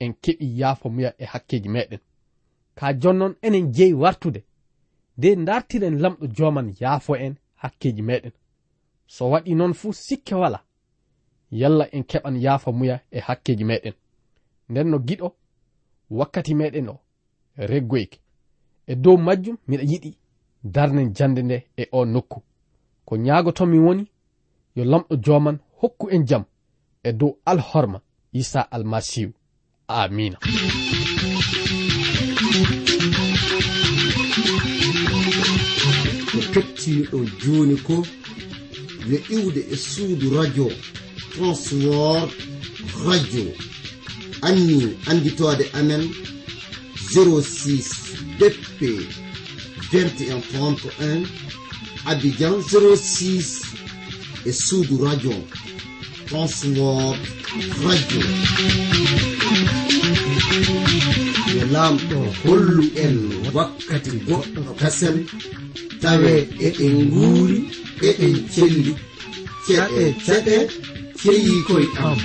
en 0.00 0.12
keɓi 0.22 0.46
yaafo 0.60 0.88
muya 0.90 1.10
e 1.18 1.24
hakkeji 1.24 1.68
meɗen. 1.68 2.00
Ka 2.74 2.86
jonnon 3.00 3.34
enen 3.42 3.72
jeyi 3.72 3.94
wartude 4.02 4.40
nde 5.16 5.36
dartiren 5.46 5.96
lamɗo 6.02 6.26
joman 6.36 6.68
yaafo 6.80 7.16
en 7.16 7.34
hakkeji 7.62 8.02
meɗen. 8.02 8.32
So 9.06 9.30
waɗi 9.30 9.54
noon 9.54 9.74
fuu 9.74 9.92
sikke 9.92 10.34
wala 10.34 10.64
yalla 11.50 11.84
en 11.92 12.02
keɓan 12.04 12.36
yaafa 12.44 12.72
muya 12.72 13.00
e 13.10 13.18
hakkeji 13.20 13.64
meɗen. 13.64 13.94
Nden 14.68 14.90
no 14.90 14.98
giɗo 14.98 15.28
wakkati 16.10 16.54
meɗen 16.54 16.88
o 16.88 16.96
reggoyke 17.56 18.18
e 18.86 18.94
dow 19.02 19.16
majjum 19.16 19.56
miɗa 19.68 19.84
yiɗi 19.90 20.10
darnen 20.74 21.12
jande 21.16 21.42
nde 21.42 21.56
e 21.76 21.84
o 21.92 22.04
nokku. 22.04 22.42
Ko 23.06 23.16
ñaagotonmi 23.16 23.78
woni 23.78 24.04
yo 24.76 24.84
lamɗo 24.84 25.14
joman 25.24 25.58
hokku 25.80 26.04
en 26.14 26.26
jam 26.28 26.44
e 27.02 27.12
dow 27.12 27.32
alhorma 27.44 27.98
isa 28.32 28.60
almasihu. 28.74 29.32
Amina 29.88 30.38
ko 36.30 36.38
kettiniɗon 36.52 37.26
joni 37.40 37.76
ko 37.86 37.96
yo 39.10 39.18
iwde 39.36 39.60
e 39.74 39.76
suudu 39.76 40.26
radio 40.36 40.66
transword 41.32 42.30
radio. 43.06 43.46
anni 44.42 44.96
anditode 45.10 45.64
amen 45.78 46.02
06 47.14 47.84
dp 48.38 48.80
2131 49.92 51.26
abidjan 52.10 52.54
06 52.62 53.62
e 54.44 54.52
suudu 54.52 55.04
radio 55.04 55.34
transword 56.28 57.18
radio. 57.84 58.22
Yo 61.54 61.62
laamɗo 61.74 62.18
hollu 62.44 62.84
en 63.04 63.16
wakkati 63.54 64.10
goɗɗo 64.26 64.60
kasen 64.80 65.16
tawe 66.02 66.32
eɗen 66.66 66.96
nguuri 67.08 67.58
eɗen 68.08 68.34
celli 68.54 68.92
ceɗe 69.66 70.02
ceɗe 70.26 70.56
ceeyi 71.20 71.54
koye 71.66 71.86
am. 72.06 72.18